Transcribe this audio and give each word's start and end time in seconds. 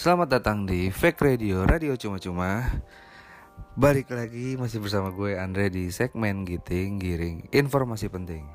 Selamat 0.00 0.40
datang 0.40 0.64
di 0.64 0.88
Fake 0.88 1.20
Radio, 1.20 1.68
radio 1.68 1.92
cuma-cuma 1.92 2.64
Balik 3.76 4.08
lagi 4.08 4.56
masih 4.56 4.80
bersama 4.80 5.12
gue 5.12 5.36
Andre 5.36 5.68
di 5.68 5.92
segmen 5.92 6.48
Giting 6.48 6.96
Giring 6.96 7.52
Informasi 7.52 8.08
penting. 8.08 8.48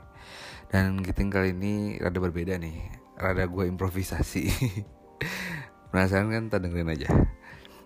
Dan 0.74 1.06
Giting 1.06 1.30
kali 1.30 1.54
ini 1.54 2.02
rada 2.02 2.18
berbeda 2.18 2.58
nih 2.58 2.90
Rada 3.22 3.46
gue 3.46 3.62
improvisasi. 3.70 4.50
Penasaran 5.94 6.34
kan? 6.34 6.50
Tak 6.50 6.66
dengerin 6.66 6.90
aja. 6.90 7.14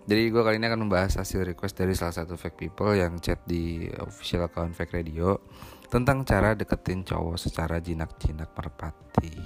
Jadi 0.08 0.32
gue 0.32 0.40
kali 0.40 0.56
ini 0.56 0.64
akan 0.64 0.88
membahas 0.88 1.20
hasil 1.20 1.44
request 1.44 1.76
dari 1.76 1.92
salah 1.92 2.16
satu 2.16 2.40
fake 2.40 2.56
people 2.56 2.96
Yang 2.96 3.28
chat 3.28 3.44
di 3.44 3.92
official 4.00 4.48
account 4.48 4.72
Fake 4.72 4.96
Radio 4.96 5.36
Tentang 5.92 6.24
cara 6.24 6.56
deketin 6.56 7.04
cowok 7.04 7.36
secara 7.36 7.76
jinak-jinak 7.76 8.56
merpati. 8.56 9.36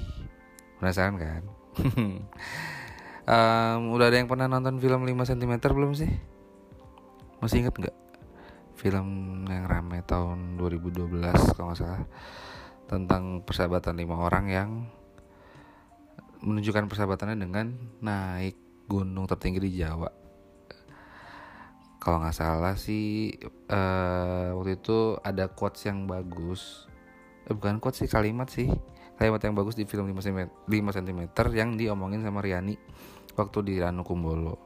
Penasaran 0.78 1.18
kan? 1.18 1.42
um, 3.28 3.92
udah 3.96 4.06
ada 4.08 4.16
yang 4.20 4.28
pernah 4.28 4.46
nonton 4.48 4.76
film 4.80 5.04
5 5.04 5.30
cm 5.34 5.52
belum 5.60 5.92
sih? 5.96 6.10
Masih 7.40 7.64
inget 7.64 7.76
nggak? 7.76 7.96
Film 8.74 9.08
yang 9.48 9.64
rame 9.68 10.00
tahun 10.04 10.56
2012 10.60 11.56
kalau 11.56 11.72
nggak 11.72 11.78
salah. 11.80 12.04
Tentang 12.84 13.40
persahabatan 13.44 13.96
lima 13.96 14.20
orang 14.20 14.46
yang 14.52 14.70
menunjukkan 16.44 16.88
persahabatannya 16.92 17.40
dengan 17.40 17.72
naik 18.04 18.56
gunung 18.84 19.24
tertinggi 19.24 19.60
di 19.64 19.80
Jawa. 19.80 20.12
Kalau 21.96 22.20
nggak 22.20 22.36
salah 22.36 22.76
sih 22.76 23.32
uh, 23.72 24.52
waktu 24.60 24.76
itu 24.76 25.16
ada 25.24 25.48
quotes 25.48 25.88
yang 25.88 26.04
bagus. 26.04 26.84
Eh, 27.48 27.56
bukan 27.56 27.80
quotes 27.80 28.04
sih 28.04 28.10
kalimat 28.12 28.52
sih. 28.52 28.68
Kalimat 29.16 29.40
yang 29.40 29.56
bagus 29.56 29.78
di 29.78 29.88
film 29.88 30.10
5 30.10 30.20
cm, 30.20 30.40
5 30.68 30.96
cm 31.00 31.20
yang 31.54 31.78
diomongin 31.80 32.20
sama 32.20 32.42
Riani 32.42 32.76
waktu 33.34 33.58
di 33.66 33.74
Ranu 33.82 34.06
Kumbolo. 34.06 34.56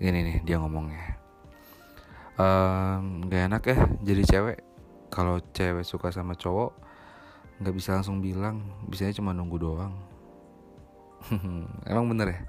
Ini 0.00 0.18
nih 0.24 0.36
dia 0.46 0.56
ngomongnya. 0.56 1.20
Ehm, 2.40 3.28
gak 3.28 3.42
enak 3.52 3.62
ya 3.68 3.76
jadi 4.00 4.22
cewek. 4.24 4.58
Kalau 5.10 5.42
cewek 5.52 5.84
suka 5.84 6.14
sama 6.14 6.38
cowok 6.38 6.72
nggak 7.60 7.74
bisa 7.76 7.98
langsung 7.98 8.24
bilang. 8.24 8.64
Bisanya 8.88 9.12
cuma 9.12 9.36
nunggu 9.36 9.60
doang. 9.60 9.92
Emang 11.90 12.08
bener 12.08 12.32
ya? 12.32 12.40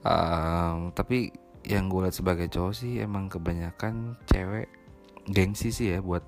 Um, 0.00 0.90
tapi 0.96 1.30
yang 1.62 1.92
gue 1.92 2.08
lihat 2.08 2.16
sebagai 2.16 2.48
cowok 2.48 2.72
sih 2.72 3.04
emang 3.04 3.28
kebanyakan 3.28 4.16
cewek 4.24 4.72
gengsi 5.28 5.68
sih 5.68 5.92
ya 5.92 6.00
buat 6.00 6.24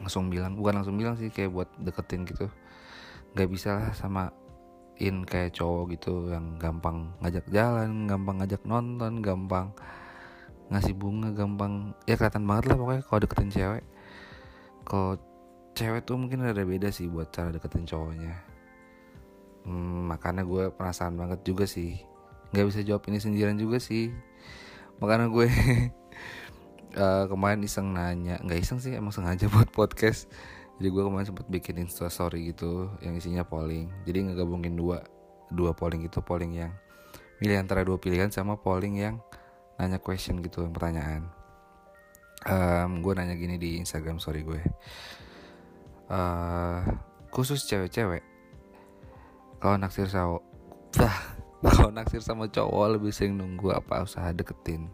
langsung 0.00 0.32
bilang. 0.32 0.56
Bukan 0.56 0.80
langsung 0.80 0.96
bilang 0.96 1.18
sih 1.20 1.28
kayak 1.28 1.52
buat 1.52 1.68
deketin 1.76 2.24
gitu. 2.24 2.48
Nggak 3.36 3.48
bisa 3.50 3.70
lah 3.76 3.90
sama 3.92 4.32
in 5.02 5.26
kayak 5.26 5.58
cowok 5.58 5.98
gitu 5.98 6.30
yang 6.30 6.54
gampang 6.62 7.10
ngajak 7.18 7.46
jalan, 7.50 8.06
gampang 8.06 8.36
ngajak 8.38 8.62
nonton, 8.62 9.18
gampang 9.18 9.74
ngasih 10.70 10.94
bunga, 10.96 11.34
gampang 11.34 11.92
ya 12.08 12.16
kelihatan 12.16 12.46
banget 12.48 12.72
lah 12.72 12.76
pokoknya 12.80 13.02
kalau 13.04 13.20
deketin 13.20 13.50
cewek. 13.52 13.84
Kalau 14.84 15.12
cewek 15.74 16.00
tuh 16.06 16.16
mungkin 16.16 16.46
ada 16.46 16.62
beda 16.62 16.88
sih 16.94 17.10
buat 17.10 17.28
cara 17.34 17.50
deketin 17.50 17.84
cowoknya. 17.84 18.34
Hmm, 19.64 20.12
makanya 20.12 20.44
gue 20.44 20.70
penasaran 20.72 21.16
banget 21.18 21.40
juga 21.42 21.64
sih. 21.66 21.98
Gak 22.54 22.70
bisa 22.70 22.80
jawab 22.86 23.02
ini 23.10 23.18
sendirian 23.18 23.58
juga 23.58 23.82
sih. 23.82 24.14
Makanya 25.02 25.26
gue 25.26 25.48
uh, 26.96 27.24
kemarin 27.32 27.66
iseng 27.66 27.90
nanya, 27.90 28.38
nggak 28.44 28.60
iseng 28.62 28.78
sih 28.78 28.94
emang 28.94 29.10
sengaja 29.10 29.50
buat 29.50 29.74
podcast 29.74 30.30
jadi 30.78 30.88
gue 30.90 31.02
kemarin 31.06 31.26
sempat 31.26 31.46
bikin 31.46 31.86
insta 31.86 32.10
story 32.10 32.50
gitu 32.50 32.90
yang 32.98 33.14
isinya 33.14 33.46
polling. 33.46 33.86
Jadi 34.02 34.30
ngegabungin 34.30 34.74
dua 34.74 35.06
dua 35.54 35.70
polling 35.70 36.02
itu 36.02 36.18
polling 36.18 36.58
yang 36.58 36.72
milih 37.38 37.62
antara 37.62 37.86
dua 37.86 37.98
pilihan 37.98 38.30
sama 38.34 38.58
polling 38.58 38.98
yang 38.98 39.22
nanya 39.78 40.02
question 40.02 40.42
gitu 40.42 40.66
yang 40.66 40.74
pertanyaan. 40.74 41.30
Um, 42.44 43.00
gue 43.00 43.12
nanya 43.14 43.38
gini 43.38 43.54
di 43.54 43.78
instagram 43.78 44.18
story 44.18 44.42
gue. 44.42 44.60
Uh, 46.10 46.84
khusus 47.32 47.64
cewek-cewek 47.64 48.20
kalau 49.64 49.80
naksir 49.80 50.04
sama 50.12 50.44
kalau 51.64 51.88
naksir 51.88 52.20
sama 52.20 52.44
cowok 52.52 53.00
lebih 53.00 53.08
sering 53.08 53.40
nunggu 53.40 53.72
apa 53.72 54.04
usaha 54.04 54.28
deketin. 54.34 54.92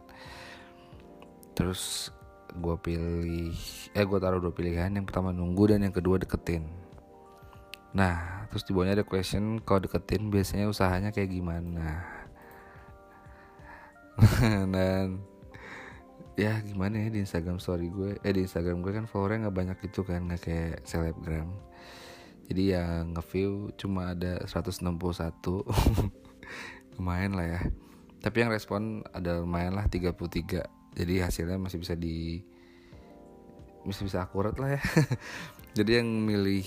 Terus 1.59 2.15
gue 2.57 2.77
pilih 2.81 3.55
eh 3.95 4.05
gue 4.05 4.19
taruh 4.19 4.43
dua 4.43 4.55
pilihan 4.55 4.91
yang 4.91 5.07
pertama 5.07 5.31
nunggu 5.31 5.75
dan 5.77 5.87
yang 5.87 5.95
kedua 5.95 6.19
deketin. 6.19 6.67
Nah 7.95 8.47
terus 8.51 8.67
di 8.67 8.75
bawahnya 8.75 9.03
ada 9.03 9.07
question 9.07 9.63
kalau 9.63 9.87
deketin 9.87 10.31
biasanya 10.31 10.67
usahanya 10.67 11.11
kayak 11.15 11.31
gimana? 11.31 12.03
Dan 14.75 15.23
ya 16.35 16.57
gimana 16.65 17.05
ya 17.05 17.09
di 17.13 17.21
Instagram 17.21 17.61
story 17.61 17.93
gue 17.93 18.17
eh 18.25 18.33
di 18.33 18.45
Instagram 18.49 18.81
gue 18.81 18.93
kan 18.97 19.05
followernya 19.05 19.49
nggak 19.49 19.57
banyak 19.57 19.77
gitu 19.87 20.03
kan 20.03 20.27
nggak 20.27 20.43
kayak 20.43 20.77
selebgram. 20.89 21.51
Jadi 22.51 22.75
ya 22.75 23.07
nge-view 23.07 23.71
cuma 23.79 24.11
ada 24.11 24.43
161 24.43 24.91
lumayan 26.99 27.33
lah 27.39 27.47
ya. 27.47 27.61
Tapi 28.21 28.37
yang 28.43 28.51
respon 28.51 29.07
ada 29.15 29.39
lumayan 29.39 29.79
lah 29.79 29.87
33 29.87 30.80
jadi 30.95 31.31
hasilnya 31.31 31.59
masih 31.59 31.79
bisa 31.79 31.95
di 31.95 32.43
masih 33.87 34.07
bisa 34.09 34.25
akurat 34.25 34.53
lah 34.61 34.77
ya. 34.77 34.83
Jadi 35.79 36.03
yang 36.03 36.09
milih 36.27 36.67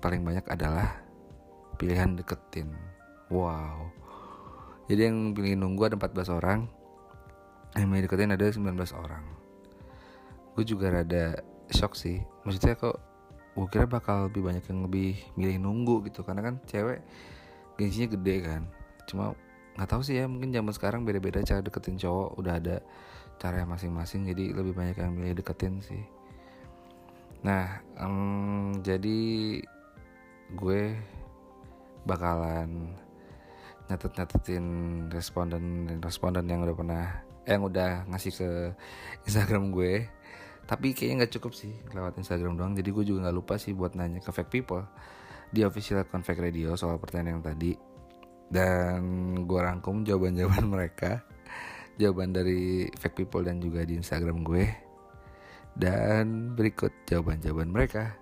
paling 0.00 0.24
banyak 0.24 0.46
adalah 0.48 1.04
pilihan 1.78 2.18
deketin. 2.18 2.72
Wow. 3.28 3.92
Jadi 4.88 5.00
yang 5.12 5.36
pilih 5.36 5.60
nunggu 5.60 5.92
ada 5.92 5.96
14 6.00 6.32
orang 6.32 6.60
yang 7.76 7.86
milih 7.92 8.08
deketin 8.08 8.32
ada 8.32 8.48
19 8.48 8.64
orang. 8.96 9.24
Gue 10.56 10.64
juga 10.64 10.90
rada 10.90 11.38
shock 11.70 11.94
sih. 11.94 12.18
Maksudnya 12.42 12.74
kok 12.74 12.96
gue 13.54 13.66
kira 13.68 13.84
bakal 13.84 14.32
lebih 14.32 14.42
banyak 14.48 14.64
yang 14.66 14.88
lebih 14.88 15.20
milih 15.36 15.56
nunggu 15.60 16.08
gitu. 16.08 16.24
Karena 16.24 16.42
kan 16.42 16.58
cewek 16.64 17.04
gengsinya 17.76 18.08
gede 18.16 18.36
kan. 18.42 18.62
Cuma 19.06 19.36
nggak 19.78 19.88
tahu 19.94 20.02
sih 20.02 20.18
ya 20.18 20.26
mungkin 20.26 20.50
zaman 20.50 20.74
sekarang 20.74 21.06
beda-beda 21.06 21.44
cara 21.44 21.60
deketin 21.60 22.00
cowok. 22.00 22.40
Udah 22.40 22.58
ada 22.58 22.80
cara 23.38 23.62
masing-masing 23.64 24.26
jadi 24.34 24.52
lebih 24.52 24.74
banyak 24.74 24.98
yang 24.98 25.14
milih 25.14 25.38
deketin 25.38 25.78
sih. 25.80 26.02
Nah 27.46 27.78
um, 28.02 28.74
jadi 28.82 29.62
gue 30.58 30.82
bakalan 32.02 32.98
nyatet-nyatetin 33.88 34.66
responden 35.08 35.96
responden 36.02 36.44
yang 36.50 36.66
udah 36.66 36.76
pernah 36.76 37.04
eh, 37.48 37.56
yang 37.56 37.64
udah 37.64 38.04
ngasih 38.10 38.32
ke 38.34 38.50
Instagram 39.24 39.70
gue. 39.72 40.04
Tapi 40.68 40.92
kayaknya 40.92 41.24
nggak 41.24 41.32
cukup 41.40 41.56
sih 41.56 41.72
lewat 41.96 42.20
Instagram 42.20 42.60
doang 42.60 42.76
jadi 42.76 42.92
gue 42.92 43.04
juga 43.06 43.28
nggak 43.28 43.36
lupa 43.38 43.56
sih 43.56 43.72
buat 43.72 43.96
nanya 43.96 44.20
ke 44.20 44.34
fake 44.34 44.52
people. 44.52 44.84
Di 45.48 45.64
official 45.64 46.04
account 46.04 46.28
fake 46.28 46.44
radio 46.44 46.76
soal 46.76 47.00
pertanyaan 47.00 47.40
yang 47.40 47.44
tadi. 47.44 47.72
Dan 48.48 49.00
gue 49.48 49.60
rangkum 49.60 50.04
jawaban-jawaban 50.04 50.66
mereka 50.74 51.24
jawaban 51.98 52.30
dari 52.30 52.86
fake 52.94 53.26
people 53.26 53.42
dan 53.42 53.58
juga 53.58 53.82
di 53.82 53.98
Instagram 53.98 54.46
gue. 54.46 54.70
Dan 55.78 56.54
berikut 56.54 56.90
jawaban-jawaban 57.06 57.70
mereka. 57.70 58.14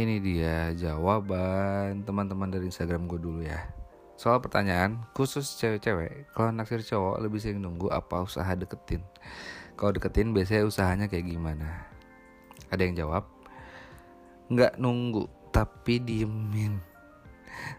Ini 0.00 0.16
dia 0.22 0.72
jawaban 0.72 2.06
teman-teman 2.08 2.48
dari 2.48 2.72
Instagram 2.72 3.04
gue 3.04 3.20
dulu 3.20 3.40
ya. 3.44 3.60
Soal 4.16 4.40
pertanyaan 4.40 5.00
khusus 5.16 5.56
cewek-cewek 5.56 6.28
kalau 6.36 6.52
naksir 6.52 6.84
cowok 6.84 7.24
lebih 7.24 7.40
sering 7.40 7.60
nunggu 7.60 7.88
apa 7.88 8.24
usaha 8.24 8.52
deketin? 8.52 9.00
Kalau 9.76 9.96
deketin 9.96 10.36
biasanya 10.36 10.68
usahanya 10.68 11.06
kayak 11.08 11.28
gimana? 11.28 11.88
Ada 12.68 12.84
yang 12.84 12.96
jawab 12.96 13.24
nggak 14.50 14.76
nunggu 14.82 15.24
tapi 15.54 16.02
diemin 16.02 16.89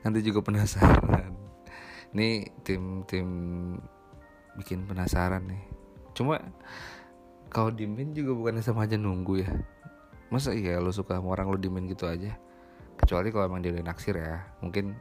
nanti 0.05 0.19
juga 0.25 0.41
penasaran. 0.41 1.33
Ini 2.11 2.43
tim 2.67 3.07
tim 3.07 3.27
bikin 4.59 4.83
penasaran 4.87 5.47
nih. 5.47 5.63
Cuma 6.11 6.39
kalau 7.51 7.71
diemin 7.71 8.15
juga 8.15 8.31
bukan 8.35 8.63
sama 8.63 8.87
aja 8.87 8.99
nunggu 8.99 9.43
ya? 9.43 9.51
Masa 10.31 10.55
iya 10.55 10.79
lo 10.79 10.91
suka 10.95 11.19
sama 11.19 11.35
orang 11.35 11.51
lo 11.51 11.57
diemin 11.59 11.87
gitu 11.87 12.07
aja? 12.07 12.35
Kecuali 12.99 13.31
kalau 13.31 13.47
emang 13.51 13.63
dia 13.63 13.71
udah 13.75 13.85
naksir 13.87 14.15
ya 14.15 14.43
mungkin 14.63 14.95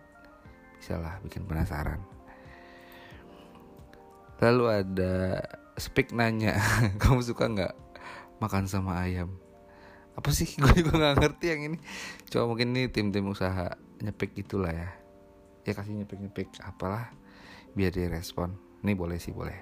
bisa 0.78 0.98
lah 0.98 1.18
bikin 1.22 1.44
penasaran. 1.46 2.00
Lalu 4.40 4.64
ada 4.72 5.44
speak 5.76 6.16
nanya 6.16 6.56
kamu 7.02 7.20
suka 7.20 7.44
nggak 7.50 7.74
makan 8.40 8.64
sama 8.66 9.04
ayam? 9.04 9.36
Apa 10.16 10.32
sih? 10.32 10.48
Gue 10.60 10.80
juga 10.80 10.96
nggak 10.96 11.16
ngerti 11.20 11.46
yang 11.52 11.60
ini. 11.70 11.78
Coba 12.32 12.50
mungkin 12.50 12.72
ini 12.72 12.88
tim-tim 12.88 13.28
usaha 13.28 13.76
nyepik 14.02 14.36
gitulah 14.36 14.72
ya. 14.72 14.90
Ya 15.64 15.72
kasih 15.76 15.92
nyepik 15.94 16.18
nyepik 16.20 16.48
apalah 16.64 17.12
biar 17.76 17.92
dia 17.92 18.08
respon. 18.08 18.56
Ini 18.80 18.96
boleh 18.96 19.20
sih 19.20 19.32
boleh. 19.32 19.56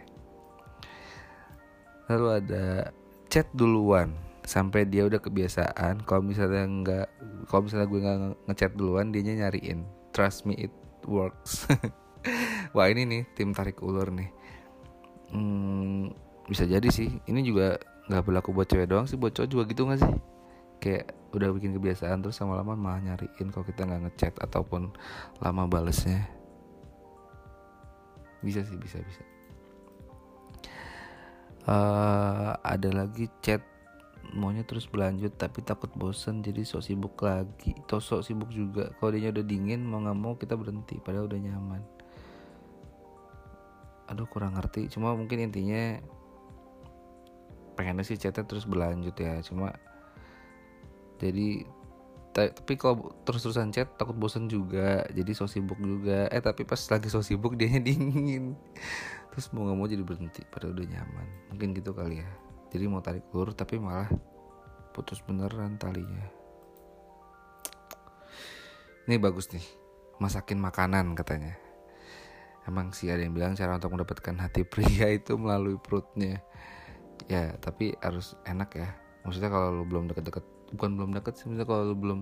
Lalu 2.09 2.27
ada 2.45 2.95
chat 3.29 3.47
duluan. 3.53 4.15
Sampai 4.49 4.89
dia 4.89 5.05
udah 5.05 5.21
kebiasaan 5.21 6.09
kalau 6.09 6.25
misalnya 6.25 6.65
nggak 6.65 7.07
kalau 7.53 7.69
misalnya 7.69 7.85
gue 7.85 8.01
nggak 8.01 8.19
ngechat 8.49 8.73
duluan 8.79 9.13
dia 9.13 9.21
nyariin. 9.21 9.85
Trust 10.17 10.49
me 10.49 10.57
it 10.57 10.73
works. 11.05 11.69
Wah 12.75 12.89
ini 12.89 13.05
nih 13.05 13.23
tim 13.37 13.53
tarik 13.53 13.85
ulur 13.85 14.09
nih. 14.09 14.31
Hmm, 15.37 16.09
bisa 16.49 16.65
jadi 16.65 16.89
sih. 16.89 17.13
Ini 17.29 17.45
juga 17.45 17.77
nggak 18.09 18.25
berlaku 18.25 18.57
buat 18.57 18.65
cewek 18.73 18.89
doang 18.89 19.05
sih 19.05 19.21
buat 19.21 19.37
cowok 19.37 19.49
juga 19.53 19.63
gitu 19.69 19.85
nggak 19.85 20.01
sih? 20.01 20.15
Kayak 20.81 21.18
udah 21.29 21.53
bikin 21.53 21.77
kebiasaan 21.77 22.25
terus 22.25 22.41
sama 22.41 22.57
lama 22.57 22.73
malah 22.73 23.05
nyariin 23.05 23.53
kalau 23.53 23.65
kita 23.69 23.85
nggak 23.85 24.09
ngechat 24.09 24.35
ataupun 24.41 24.89
lama 25.45 25.63
balesnya. 25.69 26.25
Bisa 28.41 28.65
sih 28.65 28.79
bisa 28.81 29.03
bisa. 29.03 29.23
Uh, 31.69 32.57
ada 32.65 32.89
lagi 33.05 33.29
chat 33.45 33.61
maunya 34.33 34.65
terus 34.65 34.89
berlanjut 34.89 35.37
tapi 35.37 35.61
takut 35.65 35.93
bosen 35.93 36.41
jadi 36.41 36.65
sok 36.65 36.81
sibuk 36.81 37.21
lagi. 37.21 37.77
Atau 37.85 38.01
sok 38.01 38.25
sibuk 38.25 38.49
juga 38.49 38.89
kalau 38.97 39.13
dia 39.13 39.29
udah 39.29 39.45
dingin 39.45 39.85
mau 39.85 40.01
nggak 40.01 40.17
mau 40.17 40.33
kita 40.41 40.57
berhenti 40.57 40.97
padahal 40.97 41.29
udah 41.29 41.41
nyaman. 41.45 41.83
Aduh 44.09 44.25
kurang 44.25 44.57
ngerti. 44.57 44.89
Cuma 44.89 45.13
mungkin 45.13 45.45
intinya 45.45 46.01
pengennya 47.77 48.01
sih 48.01 48.17
chatnya 48.17 48.49
terus 48.49 48.65
berlanjut 48.65 49.13
ya. 49.21 49.45
Cuma 49.45 49.77
jadi 51.19 51.67
tapi 52.39 52.79
kalau 52.79 53.11
terus-terusan 53.27 53.75
chat 53.75 53.99
takut 53.99 54.15
bosen 54.15 54.47
juga. 54.47 55.03
Jadi 55.11 55.35
so 55.35 55.51
sibuk 55.51 55.81
juga. 55.83 56.31
Eh 56.31 56.39
tapi 56.39 56.63
pas 56.63 56.79
lagi 56.79 57.11
so 57.11 57.19
sibuk 57.19 57.57
dia 57.59 57.67
dingin. 57.83 58.55
Terus 59.35 59.51
mau 59.51 59.67
nggak 59.67 59.79
mau 59.79 59.89
jadi 59.91 60.05
berhenti 60.07 60.47
padahal 60.47 60.79
udah 60.79 60.87
nyaman. 60.87 61.27
Mungkin 61.51 61.75
gitu 61.75 61.91
kali 61.91 62.23
ya. 62.23 62.31
Jadi 62.71 62.85
mau 62.87 63.03
tarik 63.03 63.27
ulur 63.35 63.57
tapi 63.57 63.81
malah 63.81 64.07
putus 64.95 65.19
beneran 65.25 65.81
talinya. 65.81 66.31
Ini 69.09 69.17
bagus 69.19 69.51
nih. 69.51 69.65
Masakin 70.23 70.61
makanan 70.63 71.17
katanya. 71.19 71.59
Emang 72.69 72.93
sih 72.93 73.09
ada 73.09 73.25
yang 73.25 73.33
bilang 73.33 73.57
cara 73.57 73.81
untuk 73.81 73.97
mendapatkan 73.97 74.37
hati 74.37 74.63
pria 74.69 75.09
itu 75.19 75.35
melalui 75.35 75.81
perutnya. 75.81 76.45
Ya 77.27 77.57
tapi 77.59 77.97
harus 77.99 78.39
enak 78.47 78.71
ya. 78.77 78.89
Maksudnya 79.27 79.51
kalau 79.51 79.75
lu 79.75 79.85
belum 79.89 80.13
deket-deket 80.13 80.58
bukan 80.75 80.91
belum 81.01 81.11
deket 81.17 81.35
sih 81.41 81.47
misalnya 81.49 81.69
kalau 81.69 81.83
lu 81.93 81.97
belum 81.97 82.21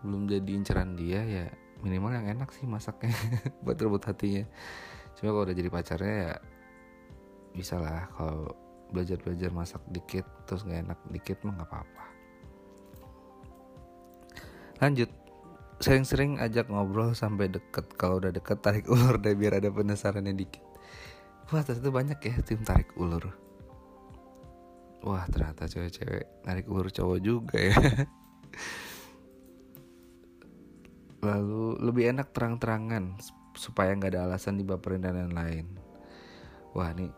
belum 0.00 0.22
jadi 0.32 0.50
inceran 0.56 0.96
dia 0.96 1.20
ya 1.22 1.44
minimal 1.80 2.12
yang 2.12 2.26
enak 2.36 2.50
sih 2.52 2.64
masaknya 2.68 3.12
buat 3.64 3.76
rebut 3.80 4.04
hatinya. 4.04 4.44
Cuma 5.16 5.32
kalau 5.32 5.44
udah 5.48 5.56
jadi 5.56 5.70
pacarnya 5.72 6.14
ya 6.28 6.34
bisa 7.50 7.76
lah 7.82 8.06
kalau 8.14 8.54
belajar 8.94 9.18
belajar 9.22 9.50
masak 9.50 9.82
dikit 9.90 10.26
terus 10.46 10.62
nggak 10.62 10.80
enak 10.86 10.98
dikit 11.12 11.36
mah 11.44 11.52
nggak 11.60 11.68
apa-apa. 11.68 12.04
Lanjut. 14.80 15.10
Sering-sering 15.80 16.36
ajak 16.36 16.68
ngobrol 16.68 17.16
sampai 17.16 17.48
deket. 17.48 17.96
Kalau 17.96 18.20
udah 18.20 18.28
deket 18.28 18.60
tarik 18.60 18.84
ulur 18.92 19.16
deh 19.16 19.32
biar 19.32 19.60
ada 19.60 19.72
penasarannya 19.72 20.36
dikit. 20.36 20.64
Wah 21.50 21.64
ternyata 21.64 21.88
banyak 21.88 22.18
ya 22.20 22.36
tim 22.44 22.60
tarik 22.60 22.92
ulur 23.00 23.49
wah 25.00 25.24
ternyata 25.28 25.64
cewek-cewek 25.64 26.44
tarik 26.44 26.68
ulur 26.68 26.92
cowok 26.92 27.18
juga 27.20 27.56
ya. 27.56 27.76
Lalu 31.26 31.80
lebih 31.84 32.16
enak 32.16 32.32
terang-terangan 32.32 33.20
supaya 33.56 33.92
nggak 33.92 34.16
ada 34.16 34.24
alasan 34.28 34.56
dibaperin 34.56 35.04
dan 35.04 35.16
lain-lain. 35.16 35.68
Wah 36.72 36.92
nih 36.92 37.12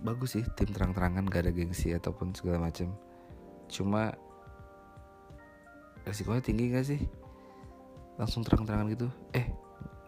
bagus 0.00 0.36
sih 0.36 0.44
tim 0.56 0.72
terang-terangan 0.72 1.28
gak 1.28 1.44
ada 1.44 1.52
gengsi 1.52 1.92
ataupun 1.92 2.32
segala 2.32 2.72
macam 2.72 2.96
cuma 3.68 4.16
resikonya 6.08 6.42
tinggi 6.42 6.72
gak 6.72 6.86
sih? 6.88 7.00
Langsung 8.16 8.44
terang-terangan 8.44 8.88
gitu 8.92 9.08
eh 9.36 9.46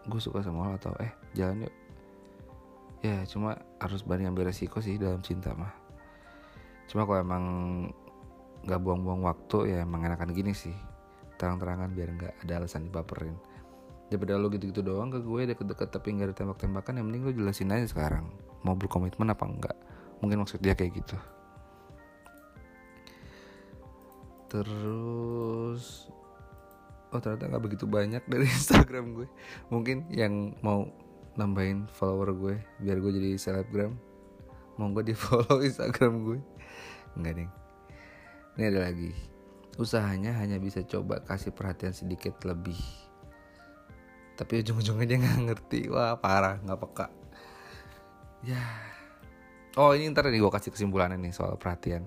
gue 0.03 0.19
suka 0.19 0.43
sama 0.43 0.73
lo 0.73 0.75
atau 0.77 0.93
eh 0.99 1.13
jalan 1.37 1.69
yuk. 1.69 1.73
Ya 3.03 3.21
cuma 3.27 3.59
harus 3.79 4.01
berani 4.03 4.31
ambil 4.31 4.49
resiko 4.49 4.81
sih 4.81 4.97
dalam 4.97 5.21
cinta 5.21 5.53
mah 5.53 5.82
cuma 6.93 7.09
kalau 7.09 7.19
emang 7.25 7.43
nggak 8.63 8.79
buang-buang 8.79 9.25
waktu 9.25 9.73
ya 9.73 9.77
emang 9.81 10.05
enakan 10.05 10.29
gini 10.29 10.53
sih. 10.53 10.77
Terang-terangan 11.41 11.89
biar 11.89 12.09
nggak 12.13 12.33
ada 12.45 12.53
alasan 12.61 12.85
dibaperin. 12.85 13.33
Daripada 14.13 14.37
lo 14.37 14.53
gitu-gitu 14.53 14.85
doang 14.85 15.09
ke 15.09 15.19
gue 15.25 15.41
deket-deket 15.49 15.89
tapi 15.89 16.13
nggak 16.13 16.27
ada 16.29 16.35
tembak-tembakan 16.37 17.01
yang 17.01 17.05
mending 17.09 17.23
lo 17.25 17.31
jelasin 17.33 17.73
aja 17.73 17.89
sekarang. 17.89 18.29
Mau 18.61 18.77
berkomitmen 18.77 19.33
apa 19.33 19.43
enggak 19.43 19.77
mungkin 20.23 20.45
maksud 20.45 20.63
dia 20.63 20.71
kayak 20.71 21.03
gitu. 21.03 21.17
Terus 24.47 26.07
oh 27.11 27.19
ternyata 27.19 27.51
nggak 27.51 27.63
begitu 27.67 27.83
banyak 27.89 28.23
dari 28.29 28.47
Instagram 28.57 29.17
gue. 29.19 29.27
Mungkin 29.67 30.07
yang 30.13 30.55
mau 30.63 30.87
nambahin 31.35 31.89
follower 31.91 32.31
gue 32.31 32.55
biar 32.79 33.01
gue 33.03 33.11
jadi 33.11 33.35
selebgram. 33.35 33.99
Mau 34.79 34.87
gue 34.95 35.11
di 35.11 35.15
follow 35.17 35.59
Instagram 35.59 36.13
gue 36.23 36.39
enggak 37.17 37.43
nih 37.43 37.49
ini 38.53 38.69
ada 38.69 38.79
lagi. 38.85 39.11
Usahanya 39.81 40.37
hanya 40.37 40.61
bisa 40.61 40.85
coba 40.85 41.25
kasih 41.25 41.49
perhatian 41.49 41.89
sedikit 41.89 42.37
lebih. 42.45 42.77
Tapi 44.37 44.61
ujung-ujungnya 44.61 45.05
dia 45.09 45.17
nggak 45.17 45.41
ngerti. 45.49 45.79
Wah 45.89 46.13
parah 46.21 46.61
nggak 46.61 46.77
peka. 46.77 47.07
Ya. 48.45 48.61
Oh 49.73 49.97
ini 49.97 50.05
ntar 50.13 50.29
nih 50.29 50.37
gue 50.37 50.53
kasih 50.53 50.69
kesimpulannya 50.69 51.17
nih 51.17 51.33
soal 51.33 51.57
perhatian. 51.57 52.05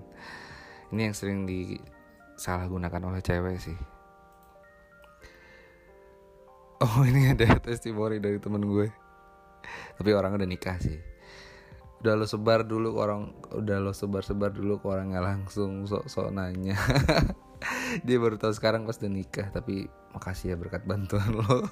Ini 0.95 1.11
yang 1.11 1.15
sering 1.15 1.43
disalahgunakan 1.43 3.03
oleh 3.03 3.19
cewek 3.19 3.59
sih. 3.59 3.79
Oh 6.79 7.03
ini 7.03 7.35
ada 7.35 7.59
testimoni 7.67 8.23
dari 8.23 8.39
temen 8.39 8.63
gue. 8.63 8.87
Tapi 9.99 10.09
orang 10.15 10.39
udah 10.39 10.47
nikah 10.47 10.79
sih 10.79 11.16
udah 11.97 12.13
lo 12.13 12.25
sebar 12.29 12.61
dulu 12.61 12.93
ke 12.93 12.99
orang 13.01 13.21
udah 13.57 13.77
lo 13.81 13.91
sebar 13.93 14.21
sebar 14.21 14.53
dulu 14.53 14.77
ke 14.77 14.85
orang 14.85 15.13
nggak 15.13 15.25
langsung 15.25 15.89
sok 15.89 16.05
sok 16.05 16.29
nanya. 16.29 16.77
Dia 18.05 18.17
baru 18.21 18.37
tahu 18.37 18.53
sekarang 18.53 18.85
pas 18.85 19.01
udah 19.01 19.09
nikah 19.09 19.49
tapi 19.49 19.89
makasih 20.13 20.53
ya 20.53 20.55
berkat 20.55 20.85
bantuan 20.85 21.25
lo. 21.33 21.65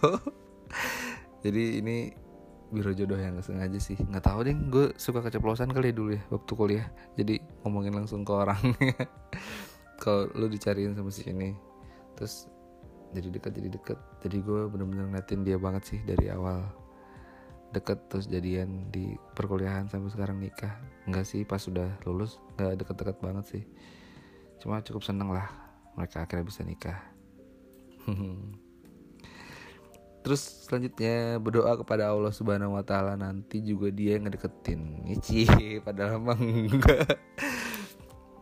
Jadi 1.45 1.77
ini 1.77 2.09
biro 2.73 2.89
jodoh 2.89 3.21
yang 3.21 3.37
gak 3.37 3.45
sengaja 3.45 3.77
sih. 3.77 3.93
Nggak 3.93 4.25
tahu 4.25 4.39
deh 4.49 4.57
gue 4.57 4.85
suka 4.97 5.21
keceplosan 5.21 5.69
kali 5.69 5.93
ya 5.93 5.95
dulu 5.95 6.11
ya 6.17 6.21
waktu 6.33 6.51
kuliah. 6.57 6.87
Jadi 7.13 7.37
ngomongin 7.61 7.93
langsung 7.93 8.25
ke 8.25 8.33
orang. 8.33 8.57
Kalau 10.01 10.25
lo 10.33 10.49
dicariin 10.49 10.97
sama 10.97 11.13
si 11.13 11.29
ini 11.29 11.53
terus 12.17 12.49
jadi 13.13 13.29
dekat 13.29 13.51
jadi 13.53 13.69
deket. 13.69 13.97
Jadi 14.25 14.41
gue 14.41 14.65
bener-bener 14.73 15.05
ngeliatin 15.13 15.45
dia 15.45 15.61
banget 15.61 15.85
sih 15.85 15.99
dari 16.01 16.33
awal 16.33 16.65
deket 17.75 17.99
terus 18.07 18.31
jadian 18.31 18.87
di 18.89 19.19
perkuliahan 19.35 19.91
sampai 19.91 20.09
sekarang 20.09 20.39
nikah 20.39 20.79
enggak 21.03 21.27
sih 21.27 21.43
pas 21.43 21.59
sudah 21.59 21.99
lulus 22.07 22.39
nggak 22.55 22.79
deket-deket 22.79 23.17
banget 23.19 23.45
sih 23.51 23.63
cuma 24.63 24.79
cukup 24.79 25.03
seneng 25.03 25.29
lah 25.35 25.51
mereka 25.99 26.23
akhirnya 26.23 26.47
bisa 26.47 26.63
nikah 26.63 26.99
Terus 30.25 30.65
selanjutnya 30.65 31.37
berdoa 31.37 31.77
kepada 31.77 32.09
Allah 32.09 32.33
Subhanahu 32.33 32.73
wa 32.73 32.81
taala 32.81 33.13
nanti 33.13 33.61
juga 33.61 33.93
dia 33.93 34.17
yang 34.17 34.25
ngedeketin. 34.25 35.05
Ici 35.05 35.45
padahal 35.85 36.17
emang 36.17 36.41
enggak. 36.41 37.21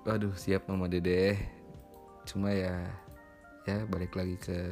Waduh, 0.08 0.32
siap 0.40 0.64
Mama 0.72 0.88
Dede. 0.88 1.36
Cuma 2.24 2.56
ya 2.56 2.88
ya 3.68 3.84
balik 3.92 4.16
lagi 4.16 4.40
ke 4.40 4.72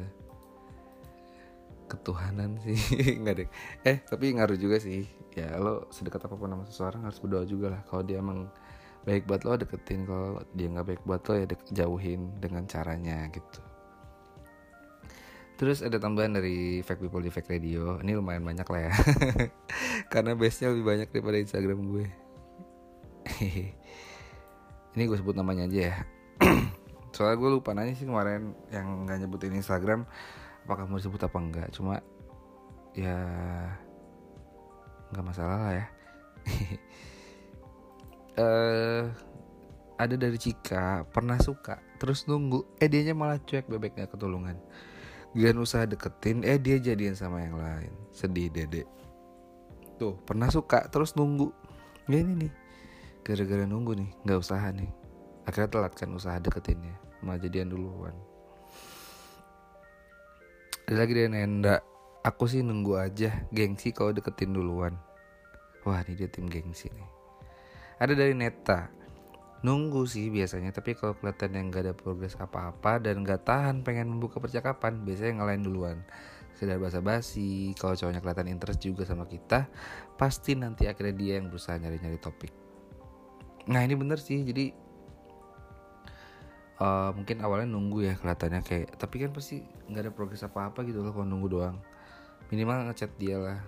ketuhanan 1.92 2.56
sih 2.64 2.78
enggak 3.20 3.44
deh 3.44 3.48
eh 3.84 4.00
tapi 4.08 4.32
ngaruh 4.32 4.56
juga 4.56 4.80
sih 4.80 5.04
ya 5.36 5.56
lo 5.60 5.88
sedekat 5.92 6.24
apa 6.24 6.34
pun 6.34 6.48
sama 6.48 6.64
seseorang 6.64 7.02
harus 7.04 7.20
berdoa 7.20 7.44
juga 7.44 7.66
lah 7.76 7.80
kalau 7.84 8.02
dia 8.04 8.20
emang 8.24 8.48
baik 9.04 9.28
buat 9.28 9.42
lo 9.44 9.58
deketin 9.58 10.08
kalau 10.08 10.40
dia 10.56 10.68
nggak 10.72 10.86
baik 10.88 11.02
buat 11.04 11.22
lo 11.28 11.34
ya 11.36 11.46
jauhin 11.74 12.38
dengan 12.40 12.64
caranya 12.64 13.28
gitu 13.28 13.60
Terus 15.62 15.78
ada 15.78 15.94
tambahan 15.94 16.34
dari 16.34 16.82
Fake 16.82 16.98
People 16.98 17.22
di 17.22 17.30
Fake 17.30 17.46
Radio. 17.46 18.02
Ini 18.02 18.18
lumayan 18.18 18.42
banyak 18.42 18.66
lah 18.66 18.90
ya. 18.90 18.92
Karena 20.12 20.34
base-nya 20.34 20.74
lebih 20.74 20.82
banyak 20.82 21.08
daripada 21.14 21.38
Instagram 21.38 21.86
gue. 21.86 22.06
Ini 24.98 25.02
gue 25.06 25.18
sebut 25.22 25.38
namanya 25.38 25.70
aja 25.70 25.94
ya. 25.94 25.96
Soalnya 27.14 27.38
gue 27.38 27.50
lupa 27.62 27.78
nanya 27.78 27.94
sih 27.94 28.10
kemarin 28.10 28.58
yang 28.74 29.06
nggak 29.06 29.22
nyebutin 29.22 29.54
Instagram 29.54 30.02
apakah 30.64 30.86
mau 30.86 30.98
disebut 30.98 31.22
apa 31.22 31.38
enggak. 31.38 31.68
Cuma 31.74 32.00
ya 32.92 33.18
nggak 35.12 35.24
masalah 35.26 35.58
lah 35.68 35.72
ya. 35.76 35.86
uh, 38.40 39.04
ada 40.02 40.14
dari 40.18 40.34
Cika 40.34 41.06
pernah 41.08 41.38
suka 41.38 41.78
terus 42.02 42.26
nunggu 42.26 42.66
eh 42.82 42.90
dianya 42.90 43.14
malah 43.14 43.38
cuek 43.38 43.70
bebeknya 43.70 44.10
ketulungan 44.10 44.58
Gian 45.32 45.56
usaha 45.64 45.88
deketin, 45.88 46.44
eh 46.44 46.60
dia 46.60 46.76
jadian 46.76 47.16
sama 47.16 47.40
yang 47.40 47.56
lain. 47.56 47.88
Sedih 48.12 48.52
dede. 48.52 48.84
Tuh, 49.96 50.12
pernah 50.28 50.52
suka 50.52 50.84
terus 50.92 51.16
nunggu. 51.16 51.48
Ya 52.04 52.20
ini 52.20 52.36
nih. 52.36 52.52
Gara-gara 53.24 53.64
nunggu 53.64 53.96
nih, 53.96 54.12
nggak 54.28 54.36
usaha 54.36 54.68
nih. 54.76 54.92
akhirnya 55.42 55.70
telat 55.74 55.92
kan 55.98 56.10
usaha 56.14 56.38
deketinnya 56.38 56.94
malah 57.22 57.38
jadian 57.42 57.70
duluan 57.70 58.14
ada 60.92 61.08
lagi 61.08 61.16
dari 61.16 61.32
Nenda. 61.32 61.80
Aku 62.20 62.44
sih 62.44 62.60
nunggu 62.60 63.00
aja 63.00 63.48
gengsi 63.48 63.96
kalau 63.96 64.12
deketin 64.12 64.52
duluan. 64.52 64.92
Wah 65.88 66.04
ini 66.04 66.20
dia 66.20 66.28
tim 66.28 66.52
gengsi 66.52 66.92
nih. 66.92 67.08
Ada 67.96 68.12
dari 68.12 68.36
Neta 68.36 68.92
nunggu 69.62 70.04
sih 70.10 70.26
biasanya 70.28 70.74
tapi 70.74 70.98
kalau 70.98 71.14
kelihatan 71.14 71.54
yang 71.54 71.70
gak 71.70 71.86
ada 71.86 71.94
progres 71.94 72.34
apa-apa 72.34 72.98
dan 72.98 73.22
gak 73.22 73.46
tahan 73.46 73.86
pengen 73.86 74.10
membuka 74.10 74.42
percakapan 74.42 75.00
biasanya 75.00 75.40
ngalahin 75.40 75.64
duluan. 75.64 75.98
Sekedar 76.52 76.76
basa-basi 76.76 77.72
kalau 77.80 77.96
cowoknya 77.96 78.20
kelihatan 78.20 78.52
interest 78.52 78.84
juga 78.84 79.08
sama 79.08 79.24
kita 79.24 79.72
pasti 80.20 80.52
nanti 80.52 80.92
akhirnya 80.92 81.16
dia 81.16 81.32
yang 81.40 81.48
berusaha 81.48 81.80
nyari-nyari 81.80 82.20
topik. 82.20 82.52
Nah 83.72 83.80
ini 83.80 83.96
bener 83.96 84.20
sih 84.20 84.44
jadi 84.44 84.76
uh, 86.82 87.10
mungkin 87.14 87.38
awalnya 87.40 87.70
nunggu 87.70 87.98
ya 88.10 88.14
kelihatannya 88.18 88.60
kayak 88.66 88.98
tapi 88.98 89.22
kan 89.22 89.30
pasti 89.30 89.62
nggak 89.62 90.10
ada 90.10 90.12
progres 90.12 90.42
apa-apa 90.42 90.82
gitu 90.82 91.00
loh 91.00 91.14
kalau 91.14 91.26
nunggu 91.26 91.48
doang. 91.48 91.76
Minimal 92.50 92.90
ngechat 92.90 93.14
dia 93.16 93.38
lah 93.38 93.58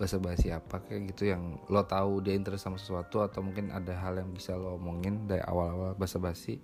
basa-basi 0.00 0.48
apa 0.48 0.80
kayak 0.80 1.12
gitu 1.12 1.28
yang 1.28 1.60
lo 1.68 1.84
tahu 1.84 2.24
dia 2.24 2.32
interest 2.32 2.64
sama 2.64 2.80
sesuatu 2.80 3.20
atau 3.20 3.44
mungkin 3.44 3.68
ada 3.68 3.92
hal 3.92 4.16
yang 4.16 4.32
bisa 4.32 4.56
lo 4.56 4.80
omongin 4.80 5.28
dari 5.28 5.44
awal-awal 5.44 5.92
basa-basi. 5.94 6.56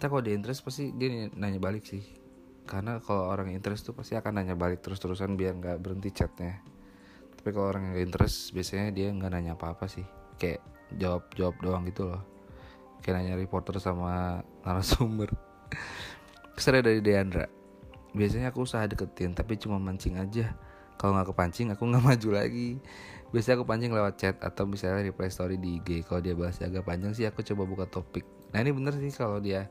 Tapi 0.00 0.08
kalau 0.08 0.24
dia 0.24 0.32
interest 0.32 0.64
pasti 0.64 0.96
dia 0.96 1.28
nanya 1.36 1.60
balik 1.60 1.84
sih. 1.84 2.00
Karena 2.64 3.02
kalau 3.04 3.28
orang 3.28 3.52
interest 3.52 3.92
tuh 3.92 3.94
pasti 3.94 4.16
akan 4.16 4.40
nanya 4.40 4.56
balik 4.56 4.80
terus-terusan 4.80 5.36
biar 5.36 5.60
nggak 5.60 5.76
berhenti 5.84 6.08
chatnya. 6.16 6.64
Tapi 7.36 7.48
kalau 7.52 7.68
orang 7.68 7.92
yang 7.92 8.08
interest 8.08 8.56
biasanya 8.56 8.96
dia 8.96 9.12
nggak 9.12 9.30
nanya 9.36 9.52
apa-apa 9.60 9.84
sih. 9.84 10.06
Kayak 10.40 10.64
jawab-jawab 10.96 11.54
doang 11.60 11.84
gitu 11.84 12.08
loh 12.08 12.39
kayak 13.00 13.20
nanya 13.20 13.34
reporter 13.36 13.76
sama 13.80 14.44
narasumber. 14.62 15.32
Kesannya 16.56 16.84
dari 16.84 17.00
Deandra. 17.00 17.48
Biasanya 18.12 18.50
aku 18.50 18.66
usaha 18.66 18.84
deketin 18.84 19.32
tapi 19.32 19.56
cuma 19.56 19.80
mancing 19.80 20.20
aja. 20.20 20.52
Kalau 21.00 21.16
nggak 21.16 21.32
kepancing 21.32 21.72
aku 21.72 21.88
nggak 21.88 22.04
maju 22.12 22.28
lagi. 22.36 22.76
Biasanya 23.30 23.62
aku 23.62 23.66
pancing 23.66 23.92
lewat 23.94 24.14
chat 24.18 24.36
atau 24.42 24.66
misalnya 24.66 25.06
reply 25.06 25.30
story 25.30 25.56
di 25.56 25.78
IG 25.80 26.04
kalau 26.04 26.20
dia 26.20 26.34
balasnya 26.34 26.66
agak 26.66 26.82
panjang 26.82 27.14
sih 27.14 27.24
aku 27.24 27.40
coba 27.46 27.62
buka 27.64 27.84
topik. 27.88 28.26
Nah 28.50 28.58
ini 28.60 28.74
bener 28.74 28.98
sih 28.98 29.14
kalau 29.14 29.38
dia 29.38 29.70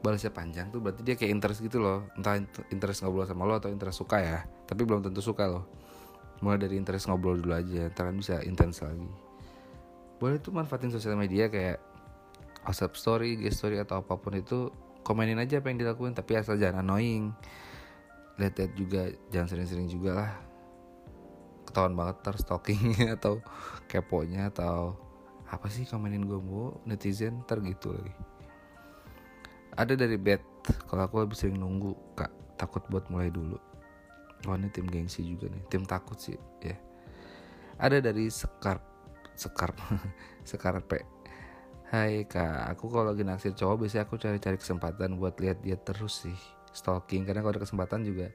balasnya 0.00 0.32
panjang 0.32 0.68
tuh 0.68 0.80
berarti 0.80 1.00
dia 1.00 1.14
kayak 1.14 1.32
interest 1.32 1.60
gitu 1.60 1.78
loh. 1.78 2.08
Entah 2.16 2.40
interest 2.72 3.04
ngobrol 3.04 3.28
sama 3.28 3.44
lo 3.44 3.60
atau 3.60 3.68
interest 3.68 4.00
suka 4.00 4.18
ya. 4.18 4.38
Tapi 4.64 4.82
belum 4.82 5.04
tentu 5.04 5.20
suka 5.20 5.46
loh. 5.46 5.68
Mulai 6.40 6.64
dari 6.64 6.80
interest 6.80 7.06
ngobrol 7.06 7.38
dulu 7.38 7.54
aja 7.54 7.92
ntar 7.92 8.08
kan 8.08 8.16
bisa 8.16 8.40
intens 8.42 8.80
lagi. 8.80 9.06
Boleh 10.16 10.40
tuh 10.40 10.56
manfaatin 10.56 10.88
sosial 10.88 11.14
media 11.20 11.52
kayak 11.52 11.93
WhatsApp 12.64 12.96
story, 12.96 13.36
IG 13.36 13.52
story 13.52 13.76
atau 13.76 14.00
apa 14.00 14.16
pun 14.16 14.32
itu 14.32 14.72
komenin 15.04 15.36
aja 15.36 15.60
apa 15.60 15.68
yang 15.68 15.78
dilakuin. 15.78 16.16
Tapi 16.16 16.40
asal 16.40 16.56
jangan 16.56 16.80
annoying. 16.80 17.36
Lihat-lihat 18.40 18.72
juga 18.74 19.02
jangan 19.28 19.48
sering-sering 19.52 19.88
juga 19.92 20.10
lah. 20.16 20.32
Ketahuan 21.68 21.94
banget 21.94 22.16
ter 22.24 22.34
stalkingnya 22.40 23.14
atau 23.20 23.44
keponya 23.86 24.48
atau 24.50 24.96
apa 25.44 25.70
sih 25.70 25.86
komenin 25.86 26.24
gue 26.24 26.40
mau 26.40 26.80
netizen 26.88 27.44
ter 27.44 27.60
gitu 27.62 27.92
lagi. 27.92 28.14
Ada 29.76 29.94
dari 29.94 30.16
bed 30.16 30.40
kalau 30.88 31.04
aku 31.04 31.22
lebih 31.22 31.36
sering 31.36 31.60
nunggu 31.60 31.92
kak. 32.16 32.32
Takut 32.56 32.86
buat 32.88 33.06
mulai 33.12 33.28
dulu. 33.28 33.58
Oh 34.48 34.54
ini 34.56 34.72
tim 34.72 34.88
gengsi 34.88 35.20
juga 35.20 35.52
nih. 35.52 35.62
Tim 35.68 35.84
takut 35.84 36.16
sih 36.16 36.38
ya. 36.64 36.76
Ada 37.76 38.00
dari 38.00 38.30
sekar 38.30 38.80
sekar 39.34 39.74
sekarpe 40.50 41.13
Hai 41.94 42.26
kak, 42.26 42.74
aku 42.74 42.90
kalau 42.90 43.14
lagi 43.14 43.22
naksir 43.22 43.54
cowok 43.54 43.86
biasanya 43.86 44.02
aku 44.10 44.18
cari-cari 44.18 44.58
kesempatan 44.58 45.14
buat 45.14 45.38
lihat 45.38 45.62
dia 45.62 45.78
terus 45.78 46.26
sih 46.26 46.34
Stalking, 46.74 47.22
karena 47.22 47.38
kalau 47.38 47.54
ada 47.54 47.62
kesempatan 47.62 48.02
juga 48.02 48.34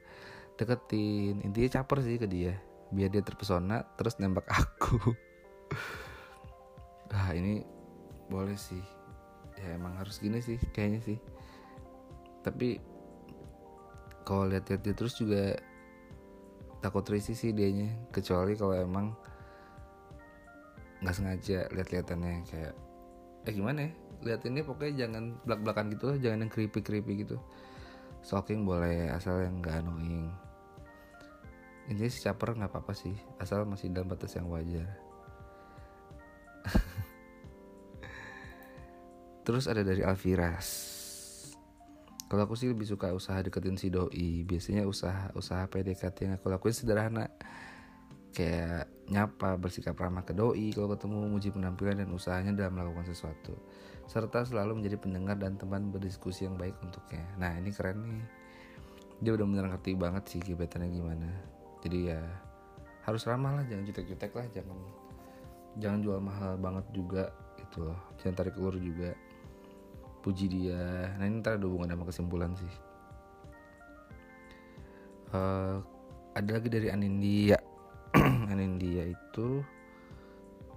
deketin. 0.56 1.44
Intinya 1.44 1.68
caper 1.68 2.00
sih 2.00 2.16
ke 2.16 2.24
dia 2.24 2.56
biar 2.88 3.12
dia 3.12 3.20
terpesona 3.20 3.84
terus 4.00 4.16
nembak 4.16 4.48
aku. 4.64 5.12
Ah 7.12 7.36
ini 7.36 7.60
boleh 8.32 8.56
sih. 8.56 8.80
Ya 9.60 9.76
emang 9.76 9.92
harus 10.00 10.24
gini 10.24 10.40
sih 10.40 10.56
kayaknya 10.72 11.04
sih. 11.04 11.18
Tapi 12.40 12.80
kalau 14.24 14.48
lihat-lihat 14.48 14.88
dia 14.88 14.96
terus 14.96 15.20
juga 15.20 15.60
takut 16.80 17.04
risih 17.12 17.36
sih 17.36 17.52
dianya. 17.52 17.92
Kecuali 18.08 18.56
kalau 18.56 18.72
emang 18.72 19.12
nggak 21.04 21.12
sengaja 21.12 21.68
lihat-lihatannya 21.76 22.48
kayak 22.48 22.88
eh 23.46 23.52
gimana 23.52 23.88
ya? 23.88 23.90
Lihat 24.20 24.44
ini 24.48 24.60
pokoknya 24.60 25.06
jangan 25.06 25.40
belak-belakan 25.48 25.86
gitu 25.96 26.04
lah 26.12 26.18
jangan 26.20 26.44
yang 26.44 26.52
creepy 26.52 26.80
creepy 26.84 27.24
gitu. 27.24 27.40
Stalking 28.20 28.68
boleh 28.68 29.08
asal 29.12 29.40
yang 29.40 29.64
nggak 29.64 29.80
annoying. 29.80 30.28
Ini 31.88 32.06
si 32.12 32.20
caper 32.22 32.54
nggak 32.54 32.70
apa-apa 32.70 32.92
sih 32.92 33.16
asal 33.40 33.64
masih 33.64 33.88
dalam 33.90 34.12
batas 34.12 34.36
yang 34.36 34.46
wajar. 34.52 34.86
Terus 39.48 39.64
ada 39.64 39.80
dari 39.80 40.04
Alviras 40.04 41.00
kalau 42.30 42.46
aku 42.46 42.54
sih 42.54 42.70
lebih 42.70 42.86
suka 42.86 43.10
usaha 43.10 43.42
deketin 43.42 43.74
si 43.74 43.90
doi. 43.90 44.46
Biasanya 44.46 44.86
usaha 44.86 45.34
usaha 45.34 45.66
PDKT 45.66 46.30
yang 46.30 46.34
aku 46.38 46.46
lakuin 46.46 46.70
sederhana. 46.70 47.26
Kayak 48.30 48.86
nyapa 49.10 49.58
bersikap 49.58 49.98
ramah 49.98 50.22
ke 50.22 50.30
doi 50.30 50.70
kalau 50.70 50.94
ketemu 50.94 51.26
muji 51.26 51.50
penampilan 51.50 51.98
dan 51.98 52.08
usahanya 52.14 52.54
dalam 52.54 52.78
melakukan 52.78 53.10
sesuatu. 53.10 53.58
Serta 54.06 54.46
selalu 54.46 54.82
menjadi 54.82 55.02
pendengar 55.02 55.34
dan 55.34 55.58
teman 55.58 55.90
berdiskusi 55.90 56.46
yang 56.46 56.54
baik 56.54 56.78
untuknya. 56.78 57.26
Nah 57.34 57.58
ini 57.58 57.74
keren 57.74 58.06
nih. 58.06 58.26
Dia 59.20 59.34
udah 59.34 59.46
bener 59.50 59.66
ngerti 59.74 59.98
banget 59.98 60.24
sih 60.30 60.40
gebetannya 60.40 60.88
gimana. 60.94 61.28
Jadi 61.82 61.98
ya 62.14 62.22
harus 63.02 63.26
ramah 63.26 63.58
lah 63.58 63.64
jangan 63.66 63.84
jutek-jutek 63.90 64.30
lah 64.30 64.46
jangan 64.54 64.78
jangan 65.82 65.98
jual 66.06 66.18
mahal 66.22 66.54
banget 66.54 66.86
juga 66.94 67.34
gitu 67.58 67.90
loh. 67.90 67.98
Jangan 68.22 68.34
tarik 68.38 68.54
ulur 68.62 68.78
juga. 68.78 69.10
Puji 70.22 70.46
dia. 70.46 71.10
Nah 71.18 71.26
ini 71.26 71.42
ntar 71.42 71.58
ada 71.58 71.66
hubungan 71.66 71.98
sama 71.98 72.04
kesimpulan 72.06 72.54
sih. 72.54 72.74
Uh, 75.30 75.78
ada 76.34 76.50
lagi 76.58 76.66
dari 76.66 76.90
Anindia 76.90 77.69
Anindia 78.50 79.06
itu 79.06 79.62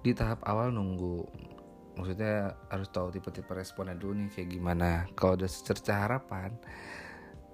di 0.06 0.12
tahap 0.14 0.46
awal 0.46 0.70
nunggu. 0.70 1.26
Maksudnya 1.94 2.58
harus 2.70 2.90
tahu 2.90 3.14
tipe-tipe 3.14 3.50
responnya 3.54 3.98
dulu 3.98 4.26
nih 4.26 4.30
kayak 4.34 4.50
gimana. 4.50 4.90
Kalau 5.18 5.38
udah 5.38 5.50
secerca 5.50 6.06
harapan 6.06 6.54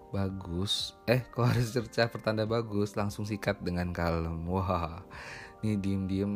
bagus. 0.09 0.97
Eh 1.05 1.23
kalau 1.29 1.51
ada 1.51 1.61
cerca 1.61 2.09
pertanda 2.09 2.43
bagus 2.43 2.97
langsung 2.97 3.23
sikat 3.23 3.61
dengan 3.61 3.93
kalem. 3.95 4.43
Wah 4.49 5.03
ini 5.61 5.75
diem 5.77 6.03
diem 6.09 6.33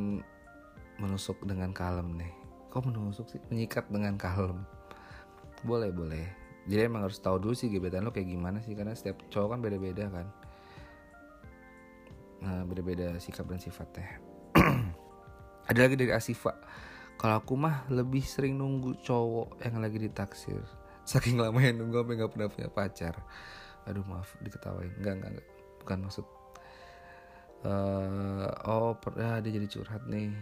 menusuk 1.02 1.42
dengan 1.44 1.74
kalem 1.74 2.16
nih. 2.20 2.34
Kok 2.70 2.90
menusuk 2.90 3.28
sih? 3.30 3.42
Menyikat 3.50 3.90
dengan 3.90 4.16
kalem. 4.20 4.62
Boleh 5.66 5.90
boleh. 5.90 6.28
Jadi 6.64 6.88
emang 6.88 7.04
harus 7.04 7.20
tahu 7.20 7.40
dulu 7.44 7.56
sih 7.56 7.68
gebetan 7.68 8.08
lo 8.08 8.16
kayak 8.16 8.32
gimana 8.32 8.64
sih 8.64 8.72
karena 8.72 8.96
setiap 8.96 9.20
cowok 9.28 9.58
kan 9.58 9.60
beda 9.60 9.78
beda 9.80 10.06
kan 10.08 10.28
nah 12.44 12.68
beda 12.68 12.84
beda 12.84 13.08
sikap 13.24 13.48
dan 13.48 13.58
sifatnya 13.58 14.20
ada 15.70 15.80
lagi 15.88 15.96
dari 15.96 16.12
Asifa. 16.12 16.54
Kalau 17.16 17.40
aku 17.40 17.54
mah 17.56 17.88
lebih 17.88 18.26
sering 18.26 18.60
nunggu 18.60 19.00
cowok 19.06 19.64
yang 19.64 19.80
lagi 19.80 19.98
ditaksir. 20.02 20.60
Saking 21.08 21.40
lama 21.40 21.60
yang 21.60 21.80
nunggu 21.80 22.04
sampai 22.04 22.16
nggak 22.20 22.32
pernah 22.32 22.48
punya 22.52 22.70
pacar. 22.72 23.16
Aduh 23.88 24.04
maaf 24.08 24.36
diketawain. 24.44 24.92
Enggak 25.00 25.14
enggak, 25.20 25.30
enggak. 25.38 25.48
bukan 25.84 25.98
maksud. 26.08 26.26
Uh, 27.64 28.48
oh 28.68 28.92
pernah 29.00 29.40
dia 29.40 29.52
jadi 29.56 29.68
curhat 29.72 30.04
nih. 30.08 30.36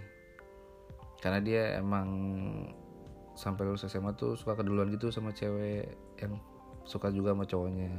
Karena 1.21 1.39
dia 1.41 1.77
emang 1.77 2.09
sampai 3.37 3.69
lulus 3.69 3.85
SMA 3.85 4.17
tuh 4.17 4.33
suka 4.33 4.57
keduluan 4.57 4.89
gitu 4.89 5.13
sama 5.13 5.33
cewek 5.33 5.85
yang 6.17 6.37
suka 6.81 7.13
juga 7.13 7.37
sama 7.37 7.45
cowoknya 7.45 7.93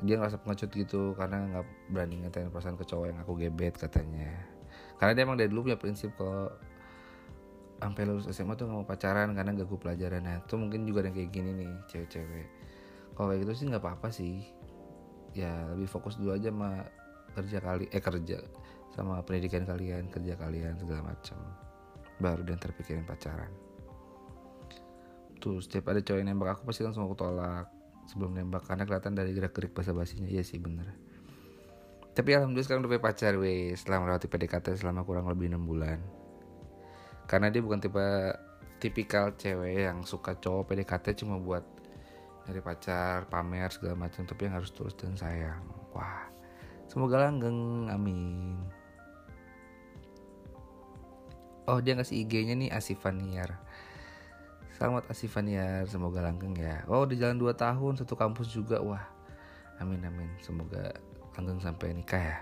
dia 0.00 0.16
ngerasa 0.16 0.40
pengecut 0.40 0.70
gitu 0.72 1.12
karena 1.12 1.44
nggak 1.52 1.64
berani 1.92 2.24
ngatain 2.24 2.48
perasaan 2.48 2.76
ke 2.80 2.84
cowok 2.88 3.06
yang 3.12 3.18
aku 3.20 3.32
gebet 3.36 3.74
katanya. 3.76 4.32
Karena 4.96 5.12
dia 5.16 5.22
emang 5.24 5.36
dari 5.36 5.48
dulu 5.52 5.68
punya 5.68 5.78
prinsip 5.80 6.12
kalau 6.16 6.52
sampai 7.80 8.04
lulus 8.04 8.28
SMA 8.28 8.56
tuh 8.60 8.68
nggak 8.68 8.76
mau 8.76 8.84
pacaran 8.84 9.32
karena 9.32 9.56
gak 9.56 9.64
gue 9.64 9.80
pelajaran 9.80 10.20
nah 10.20 10.36
itu 10.44 10.54
mungkin 10.60 10.84
juga 10.84 11.00
yang 11.00 11.16
kayak 11.16 11.30
gini 11.32 11.50
nih 11.56 11.72
cewek-cewek. 11.88 12.48
Kalau 13.16 13.26
kayak 13.32 13.40
gitu 13.44 13.52
sih 13.56 13.64
nggak 13.72 13.82
apa-apa 13.82 14.08
sih. 14.12 14.44
Ya 15.32 15.72
lebih 15.72 15.88
fokus 15.88 16.20
dulu 16.20 16.36
aja 16.36 16.52
sama 16.52 16.84
kerja 17.32 17.58
kali 17.62 17.86
eh 17.88 18.02
kerja 18.02 18.38
sama 18.90 19.22
pendidikan 19.22 19.64
kalian 19.64 20.12
kerja 20.12 20.36
kalian 20.36 20.76
segala 20.76 21.12
macam. 21.12 21.40
Baru 22.20 22.44
dan 22.44 22.60
terpikirin 22.60 23.08
pacaran. 23.08 23.48
Tuh 25.40 25.60
setiap 25.64 25.88
ada 25.88 26.04
cowok 26.04 26.20
yang 26.20 26.36
nembak 26.36 26.60
aku 26.60 26.68
pasti 26.68 26.84
langsung 26.84 27.08
aku 27.08 27.16
tolak 27.16 27.79
sebelum 28.10 28.34
nembak 28.34 28.66
karena 28.66 28.82
kelihatan 28.82 29.14
dari 29.14 29.30
gerak 29.30 29.54
gerik 29.54 29.70
bahasa 29.70 29.94
basinya 29.94 30.26
iya 30.26 30.42
sih 30.42 30.58
bener. 30.58 30.90
Tapi 32.10 32.34
alhamdulillah 32.34 32.66
sekarang 32.66 32.82
udah 32.82 32.90
punya 32.90 33.04
pacar 33.06 33.32
weh. 33.38 33.70
Setelah 33.78 34.02
melewati 34.02 34.26
PDKT 34.26 34.66
selama 34.82 35.06
kurang 35.06 35.30
lebih 35.30 35.54
enam 35.54 35.62
bulan. 35.62 36.02
Karena 37.30 37.54
dia 37.54 37.62
bukan 37.62 37.78
tipe 37.78 38.06
tipikal 38.82 39.38
cewek 39.38 39.86
yang 39.86 40.02
suka 40.02 40.34
cowok 40.34 40.74
PDKT 40.74 41.22
cuma 41.22 41.38
buat 41.38 41.62
dari 42.48 42.58
pacar 42.58 43.30
pamer 43.30 43.70
segala 43.70 43.94
macam 43.94 44.26
tapi 44.26 44.50
yang 44.50 44.58
harus 44.58 44.74
tulus 44.74 44.98
dan 44.98 45.14
sayang. 45.14 45.62
Wah 45.94 46.26
semoga 46.90 47.30
langgeng. 47.30 47.86
Amin. 47.94 48.58
Oh 51.70 51.78
dia 51.78 51.94
ngasih 51.94 52.26
IG-nya 52.26 52.58
nih 52.58 52.74
Asifaniar 52.74 53.54
selamat 54.80 55.12
Asifaniar. 55.12 55.84
Semoga 55.84 56.24
langgeng 56.24 56.56
ya. 56.56 56.88
Oh 56.88 57.04
udah 57.04 57.12
jalan 57.12 57.36
2 57.36 57.52
tahun 57.52 58.00
satu 58.00 58.16
kampus 58.16 58.48
juga. 58.48 58.80
Wah 58.80 59.04
amin 59.76 60.00
amin. 60.08 60.32
Semoga 60.40 60.96
langgeng 61.36 61.60
sampai 61.60 61.92
nikah 61.92 62.16
ya. 62.16 62.38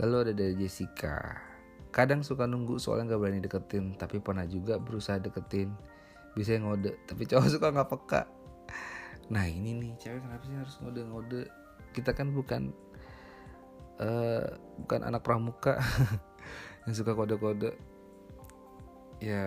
Lalu 0.00 0.14
ada 0.24 0.32
dari 0.32 0.56
Jessica. 0.56 1.36
Kadang 1.92 2.24
suka 2.24 2.48
nunggu 2.48 2.80
soalnya 2.80 3.12
nggak 3.12 3.20
berani 3.20 3.40
deketin 3.44 3.92
tapi 4.00 4.24
pernah 4.24 4.48
juga 4.48 4.80
berusaha 4.80 5.20
deketin. 5.20 5.68
Bisa 6.32 6.56
ngode 6.56 6.96
tapi 7.04 7.28
cowok 7.28 7.48
suka 7.60 7.68
nggak 7.68 7.88
peka. 7.92 8.22
Nah 9.28 9.44
ini 9.44 9.76
nih 9.76 9.92
cewek 10.00 10.24
kenapa 10.24 10.48
sih 10.48 10.56
harus 10.56 10.74
ngode-ngode? 10.80 11.42
Kita 11.92 12.16
kan 12.16 12.32
bukan 12.32 12.72
uh, 14.00 14.48
bukan 14.80 15.00
anak 15.12 15.20
pramuka 15.20 15.76
yang 16.88 16.96
suka 16.96 17.12
kode-kode. 17.12 17.76
Ya 19.20 19.44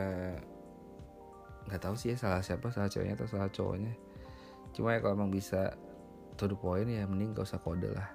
nggak 1.68 1.84
tahu 1.84 1.96
sih 2.00 2.16
ya 2.16 2.18
salah 2.18 2.40
siapa 2.40 2.72
salah 2.72 2.88
ceweknya 2.88 3.20
atau 3.20 3.28
salah 3.28 3.52
cowoknya. 3.52 3.94
Cuma 4.72 4.96
ya 4.96 5.00
kalau 5.04 5.20
emang 5.20 5.32
bisa 5.32 5.76
to 6.40 6.48
the 6.48 6.56
point 6.56 6.88
ya 6.88 7.04
mending 7.04 7.36
gak 7.36 7.50
usah 7.50 7.60
kode 7.60 7.92
lah. 7.92 8.08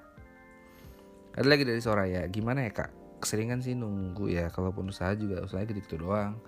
Ada 1.37 1.49
lagi 1.49 1.65
dari 1.65 1.81
Soraya 1.81 2.25
gimana 2.29 2.65
ya 2.65 2.73
kak? 2.73 3.21
Keseringan 3.21 3.61
sih 3.61 3.77
nunggu 3.77 4.29
ya 4.33 4.51
kalaupun 4.51 4.91
usaha 4.91 5.15
juga 5.15 5.45
usahanya 5.45 5.73
gitu, 5.73 5.97
-gitu 5.99 6.09
doang. 6.09 6.41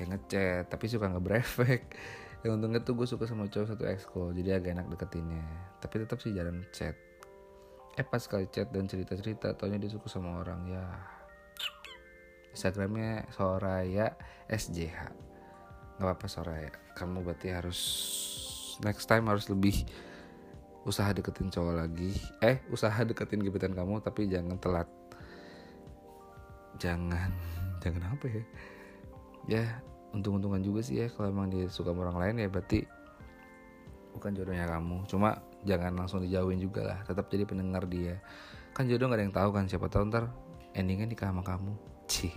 Yang 0.00 0.16
ngechat 0.16 0.64
tapi 0.72 0.84
suka 0.90 1.06
nggak 1.12 1.24
berefek 1.24 1.82
yang 2.42 2.56
untungnya 2.56 2.80
tuh 2.80 2.96
gue 2.96 3.04
suka 3.04 3.28
sama 3.28 3.52
cowok 3.52 3.68
satu 3.68 3.84
exco 3.84 4.32
jadi 4.32 4.58
agak 4.58 4.80
enak 4.80 4.86
deketinnya. 4.96 5.44
Tapi 5.78 5.94
tetap 6.02 6.18
sih 6.18 6.32
jarang 6.32 6.64
chat. 6.74 6.96
Eh 7.94 8.06
pas 8.06 8.22
kali 8.22 8.48
chat 8.48 8.72
dan 8.72 8.88
cerita 8.88 9.12
cerita 9.14 9.52
taunya 9.54 9.76
dia 9.76 9.92
suka 9.92 10.08
sama 10.08 10.40
orang 10.40 10.66
ya. 10.66 10.84
Instagramnya 12.50 13.30
Soraya 13.30 14.18
SJH 14.50 15.29
nggak 16.00 16.16
apa-apa 16.16 16.26
Soraya 16.32 16.72
kamu 16.96 17.20
berarti 17.20 17.52
harus 17.52 17.80
next 18.80 19.04
time 19.04 19.28
harus 19.28 19.44
lebih 19.52 19.84
usaha 20.88 21.12
deketin 21.12 21.52
cowok 21.52 21.74
lagi. 21.76 22.16
Eh 22.40 22.64
usaha 22.72 22.96
deketin 23.04 23.44
gebetan 23.44 23.76
kamu 23.76 24.00
tapi 24.00 24.26
jangan 24.26 24.56
telat. 24.56 24.88
Jangan 26.80 27.28
jangan 27.84 28.16
apa 28.16 28.26
ya? 28.28 28.44
Ya 29.48 29.64
untung-untungan 30.16 30.64
juga 30.64 30.80
sih 30.82 31.04
ya 31.04 31.06
kalau 31.12 31.30
emang 31.30 31.52
dia 31.52 31.70
suka 31.70 31.94
orang 31.94 32.18
lain 32.18 32.42
ya 32.42 32.48
berarti 32.48 32.88
bukan 34.16 34.32
jodohnya 34.32 34.66
kamu. 34.68 35.04
Cuma 35.04 35.44
jangan 35.68 35.92
langsung 35.92 36.24
dijauhin 36.24 36.60
juga 36.60 36.96
lah 36.96 36.98
tetap 37.04 37.28
jadi 37.28 37.44
pendengar 37.44 37.84
dia. 37.84 38.18
Kan 38.72 38.88
jodoh 38.88 39.12
gak 39.12 39.20
ada 39.20 39.24
yang 39.28 39.36
tahu 39.36 39.50
kan 39.52 39.64
siapa 39.68 39.92
tahu 39.92 40.08
ntar 40.08 40.32
endingnya 40.72 41.12
nikah 41.12 41.28
sama 41.28 41.44
kamu. 41.44 41.76
Cih 42.10 42.32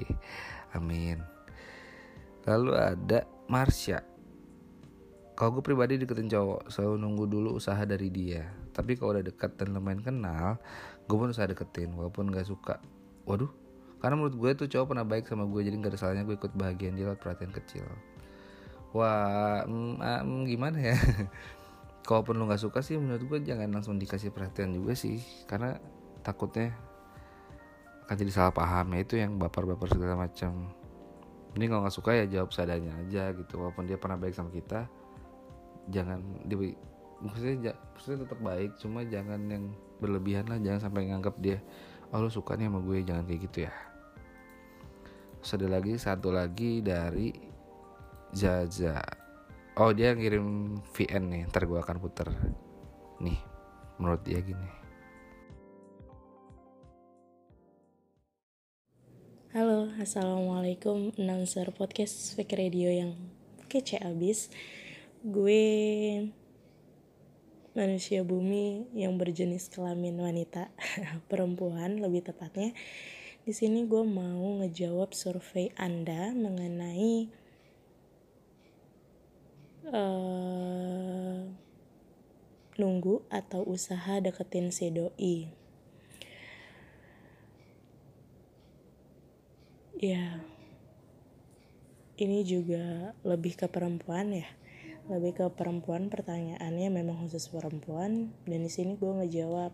amin. 0.75 1.23
Lalu 2.43 2.71
ada 2.75 3.23
Marsha 3.47 4.13
kalau 5.33 5.59
gue 5.59 5.63
pribadi 5.65 5.97
deketin 5.97 6.29
cowok 6.29 6.69
selalu 6.69 6.95
nunggu 7.01 7.25
dulu 7.25 7.49
usaha 7.57 7.81
dari 7.89 8.13
dia. 8.13 8.45
Tapi 8.69 8.93
kalau 8.93 9.17
udah 9.17 9.25
dekat 9.25 9.57
dan 9.57 9.73
lumayan 9.73 10.05
kenal 10.05 10.61
gue 11.09 11.17
pun 11.17 11.33
usaha 11.33 11.49
deketin 11.49 11.89
walaupun 11.97 12.29
gak 12.29 12.45
suka. 12.45 12.77
Waduh 13.25 13.49
karena 13.97 14.19
menurut 14.19 14.35
gue 14.35 14.51
tuh 14.63 14.67
cowok 14.69 14.93
pernah 14.93 15.07
baik 15.07 15.25
sama 15.31 15.47
gue 15.47 15.63
jadi 15.63 15.79
gak 15.79 15.95
ada 15.95 15.99
salahnya 15.99 16.23
gue 16.27 16.35
ikut 16.37 16.53
bahagian 16.53 16.93
dia 16.93 17.09
lewat 17.09 17.17
perhatian 17.17 17.49
kecil. 17.49 17.85
Wah 18.93 19.65
mm, 19.65 19.97
mm, 20.05 20.41
gimana 20.45 20.77
ya? 20.77 20.97
Kalaupun 22.07 22.37
lu 22.37 22.45
nggak 22.45 22.61
suka 22.61 22.85
sih 22.85 22.99
menurut 23.01 23.25
gue 23.25 23.39
jangan 23.41 23.73
langsung 23.73 23.97
dikasih 23.97 24.29
perhatian 24.29 24.75
juga 24.75 24.93
sih 24.93 25.17
karena 25.49 25.81
takutnya 26.21 26.77
akan 28.05 28.15
jadi 28.21 28.31
salah 28.31 28.53
paham. 28.53 28.93
Ya 28.93 28.99
itu 29.01 29.17
yang 29.17 29.41
baper-baper 29.41 29.89
segala 29.89 30.13
macam 30.29 30.69
ini 31.53 31.65
kalau 31.69 31.85
nggak 31.85 31.95
suka 31.95 32.11
ya 32.17 32.25
jawab 32.25 32.49
sadanya 32.49 32.93
aja 33.03 33.33
gitu 33.33 33.61
walaupun 33.61 33.85
dia 33.85 33.97
pernah 33.97 34.17
baik 34.17 34.33
sama 34.33 34.49
kita 34.49 34.89
jangan 35.91 36.23
di 36.47 36.73
maksudnya, 37.23 37.75
maksudnya 37.93 38.19
tetap 38.25 38.39
baik 38.41 38.71
cuma 38.79 39.05
jangan 39.05 39.39
yang 39.47 39.71
berlebihan 40.01 40.47
lah 40.49 40.59
jangan 40.59 40.89
sampai 40.89 41.11
nganggap 41.11 41.35
dia 41.39 41.59
oh 42.11 42.19
lu 42.23 42.29
suka 42.31 42.57
nih 42.57 42.67
sama 42.67 42.79
gue 42.83 42.97
jangan 43.05 43.23
kayak 43.27 43.41
gitu 43.47 43.59
ya 43.69 43.73
Terus 45.43 45.67
lagi 45.67 45.99
satu 45.99 46.31
lagi 46.31 46.79
dari 46.79 47.35
Zaza. 48.31 49.03
Oh 49.75 49.91
dia 49.91 50.15
ngirim 50.15 50.79
VN 50.95 51.23
nih, 51.27 51.41
ntar 51.51 51.67
gue 51.67 51.75
akan 51.75 51.99
puter. 51.99 52.31
Nih, 53.19 53.35
menurut 53.99 54.23
dia 54.23 54.39
gini. 54.39 54.82
Halo, 59.53 59.85
Assalamualaikum 60.01 61.13
Announcer 61.13 61.69
Podcast 61.77 62.33
Fake 62.33 62.57
Radio 62.57 62.89
yang 62.89 63.13
kece 63.69 64.01
abis 64.01 64.49
Gue 65.21 65.61
manusia 67.77 68.25
bumi 68.25 68.89
yang 68.97 69.13
berjenis 69.21 69.69
kelamin 69.69 70.17
wanita 70.17 70.73
Perempuan 71.29 72.01
lebih 72.01 72.25
tepatnya 72.25 72.73
di 73.45 73.53
sini 73.53 73.85
gue 73.85 74.01
mau 74.01 74.57
ngejawab 74.57 75.13
survei 75.13 75.69
Anda 75.77 76.33
mengenai 76.33 77.29
uh, 79.93 81.45
nunggu 82.81 83.21
atau 83.29 83.61
usaha 83.69 84.17
deketin 84.17 84.73
si 84.73 84.89
doi. 84.89 85.62
Ya, 90.03 90.43
ini 92.19 92.43
juga 92.43 93.15
lebih 93.23 93.55
ke 93.55 93.71
perempuan 93.71 94.35
ya. 94.35 94.43
Lebih 95.07 95.31
ke 95.31 95.45
perempuan 95.55 96.11
pertanyaannya 96.11 96.91
memang 96.91 97.23
khusus 97.23 97.47
perempuan. 97.47 98.35
Dan 98.43 98.67
di 98.67 98.71
sini 98.71 98.99
gue 98.99 99.07
ngejawab 99.23 99.71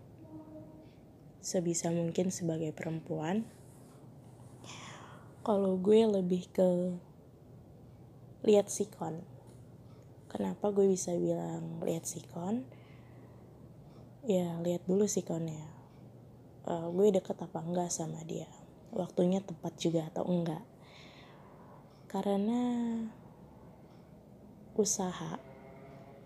sebisa 1.42 1.89
mungkin 1.89 2.30
sebagai 2.30 2.70
perempuan. 2.78 3.42
Kalau 5.42 5.82
gue 5.82 6.06
lebih 6.06 6.46
ke 6.54 6.94
lihat 8.46 8.70
sikon. 8.70 9.26
Kenapa 10.30 10.70
gue 10.70 10.94
bisa 10.94 11.10
bilang 11.18 11.82
lihat 11.82 12.06
sikon? 12.06 12.70
Ya 14.30 14.62
lihat 14.62 14.86
dulu 14.86 15.10
sikonnya. 15.10 15.65
Uh, 16.70 16.94
gue 16.94 17.18
deket 17.18 17.42
apa 17.42 17.65
enggak 17.65 17.89
sama 17.89 18.22
dia 18.30 18.59
waktunya 18.93 19.41
tepat 19.41 19.73
juga 19.78 20.08
atau 20.10 20.25
enggak. 20.25 20.63
Karena 22.10 22.62
usaha 24.73 25.38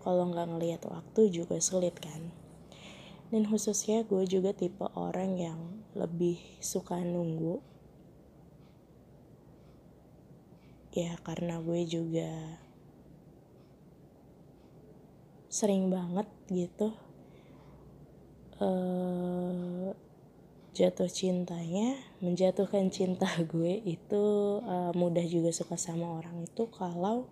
kalau 0.04 0.28
nggak 0.30 0.48
ngelihat 0.54 0.82
waktu 0.88 1.32
juga 1.32 1.60
sulit 1.60 1.96
kan. 2.00 2.32
Dan 3.32 3.48
khususnya 3.48 4.04
gue 4.04 4.22
juga 4.28 4.54
tipe 4.54 4.84
orang 4.94 5.36
yang 5.40 5.60
lebih 5.96 6.38
suka 6.60 7.00
nunggu. 7.00 7.58
Ya 10.94 11.18
karena 11.26 11.58
gue 11.58 11.82
juga 11.88 12.30
sering 15.54 15.86
banget 15.86 16.26
gitu 16.50 16.90
uh, 18.58 19.94
jatuh 20.74 21.06
cintanya 21.06 21.94
menjatuhkan 22.18 22.90
cinta 22.90 23.30
gue 23.52 23.78
itu 23.86 24.24
uh, 24.66 24.90
mudah 24.92 25.22
juga 25.24 25.54
suka 25.54 25.78
sama 25.78 26.18
orang 26.18 26.42
itu 26.42 26.66
kalau 26.74 27.30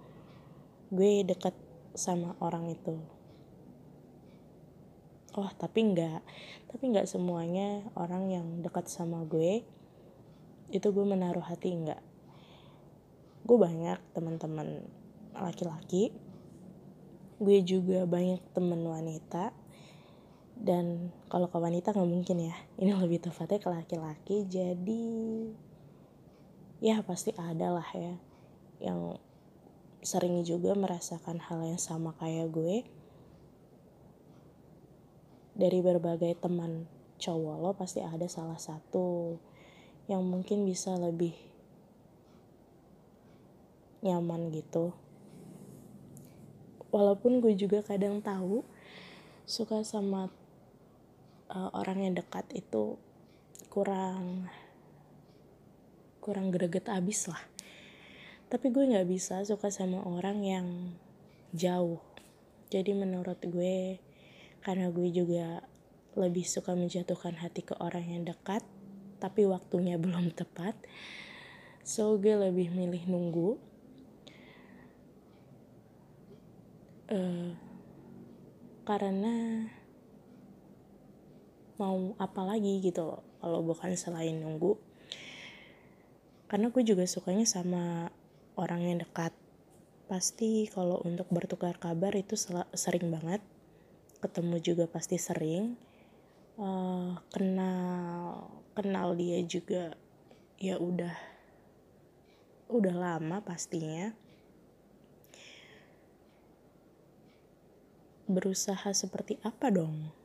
gue 0.95 1.27
deket 1.27 1.59
sama 1.99 2.39
orang 2.39 2.71
itu. 2.71 2.97
Oh 5.35 5.51
tapi 5.59 5.91
enggak 5.91 6.23
tapi 6.71 6.89
enggak 6.89 7.11
semuanya 7.11 7.83
orang 7.99 8.31
yang 8.31 8.47
dekat 8.63 8.87
sama 8.89 9.27
gue 9.27 9.65
itu 10.73 10.89
gue 10.89 11.05
menaruh 11.05 11.45
hati 11.45 11.73
enggak 11.73 12.01
gue 13.43 13.59
banyak 13.59 13.99
teman-teman 14.15 14.87
laki-laki 15.35 16.15
gue 17.43 17.59
juga 17.67 18.07
banyak 18.07 18.39
temen 18.55 18.81
wanita 18.87 19.51
dan 20.59 21.11
kalau 21.33 21.49
ke 21.49 21.57
wanita 21.57 21.97
nggak 21.97 22.11
mungkin 22.11 22.53
ya. 22.53 22.57
Ini 22.77 22.93
lebih 22.95 23.25
tepatnya 23.25 23.59
ke 23.59 23.69
laki-laki. 23.73 24.37
Jadi 24.47 25.05
ya 26.83 27.01
pasti 27.07 27.31
ada 27.39 27.79
lah 27.79 27.89
ya 27.95 28.15
yang 28.83 29.17
sering 30.03 30.43
juga 30.43 30.75
merasakan 30.75 31.39
hal 31.39 31.63
yang 31.63 31.81
sama 31.81 32.13
kayak 32.19 32.51
gue. 32.51 32.85
Dari 35.53 35.79
berbagai 35.79 36.37
teman 36.43 36.91
cowok 37.23 37.57
lo 37.63 37.71
pasti 37.79 38.03
ada 38.03 38.27
salah 38.27 38.59
satu 38.59 39.39
yang 40.11 40.27
mungkin 40.27 40.67
bisa 40.67 40.99
lebih 40.99 41.39
nyaman 44.03 44.51
gitu. 44.51 44.91
Walaupun 46.91 47.39
gue 47.39 47.55
juga 47.55 47.81
kadang 47.81 48.19
tahu 48.19 48.67
suka 49.47 49.87
sama 49.87 50.29
uh, 51.53 51.71
orang 51.77 52.09
yang 52.09 52.15
dekat 52.17 52.49
itu 52.57 52.97
kurang 53.69 54.49
kurang 56.25 56.49
greget 56.53 56.89
abis 56.89 57.29
lah. 57.29 57.41
Tapi 58.49 58.69
gue 58.69 58.85
nggak 58.85 59.09
bisa 59.09 59.41
suka 59.45 59.73
sama 59.73 60.05
orang 60.05 60.45
yang 60.45 60.67
jauh. 61.57 62.01
Jadi 62.73 62.97
menurut 62.97 63.41
gue 63.45 64.01
karena 64.65 64.89
gue 64.89 65.09
juga 65.13 65.65
lebih 66.17 66.45
suka 66.45 66.77
menjatuhkan 66.77 67.41
hati 67.41 67.65
ke 67.65 67.75
orang 67.81 68.05
yang 68.05 68.23
dekat 68.29 68.63
tapi 69.19 69.49
waktunya 69.49 69.97
belum 70.03 70.37
tepat 70.37 70.77
so 71.83 72.17
gue 72.17 72.33
lebih 72.33 72.73
milih 72.73 73.05
nunggu. 73.09 73.51
Uh, 77.13 77.53
karena 78.89 79.69
mau 81.83 82.15
apa 82.23 82.47
lagi 82.47 82.79
gitu 82.79 83.03
loh 83.03 83.23
kalau 83.43 83.59
bukan 83.67 83.99
selain 83.99 84.39
nunggu. 84.39 84.79
Karena 86.47 86.71
gue 86.71 86.83
juga 86.87 87.03
sukanya 87.11 87.43
sama 87.43 88.15
orang 88.55 88.87
yang 88.87 88.99
dekat. 89.03 89.35
Pasti 90.07 90.71
kalau 90.71 91.03
untuk 91.03 91.27
bertukar 91.35 91.75
kabar 91.83 92.15
itu 92.15 92.39
sering 92.77 93.11
banget. 93.11 93.43
Ketemu 94.23 94.63
juga 94.63 94.85
pasti 94.87 95.19
sering. 95.19 95.75
Uh, 96.55 97.19
kenal 97.33 98.47
kenal 98.77 99.17
dia 99.17 99.41
juga 99.43 99.97
ya 100.61 100.79
udah 100.79 101.17
udah 102.71 102.95
lama 102.95 103.43
pastinya. 103.43 104.15
Berusaha 108.31 108.95
seperti 108.95 109.43
apa 109.43 109.73
dong 109.73 110.22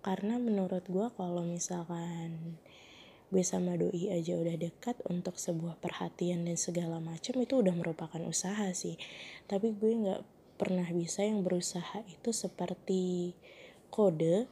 karena 0.00 0.40
menurut 0.40 0.84
gue 0.88 1.06
kalau 1.16 1.44
misalkan 1.44 2.56
gue 3.30 3.44
sama 3.46 3.78
doi 3.78 4.10
aja 4.10 4.34
udah 4.34 4.58
dekat 4.58 4.98
untuk 5.06 5.38
sebuah 5.38 5.78
perhatian 5.78 6.44
dan 6.48 6.58
segala 6.58 6.98
macam 6.98 7.38
itu 7.38 7.62
udah 7.62 7.74
merupakan 7.76 8.18
usaha 8.26 8.66
sih. 8.74 8.98
Tapi 9.46 9.70
gue 9.76 9.92
nggak 9.94 10.22
pernah 10.58 10.88
bisa 10.90 11.24
yang 11.24 11.40
berusaha 11.40 12.04
itu 12.10 12.34
seperti 12.34 13.32
kode 13.88 14.44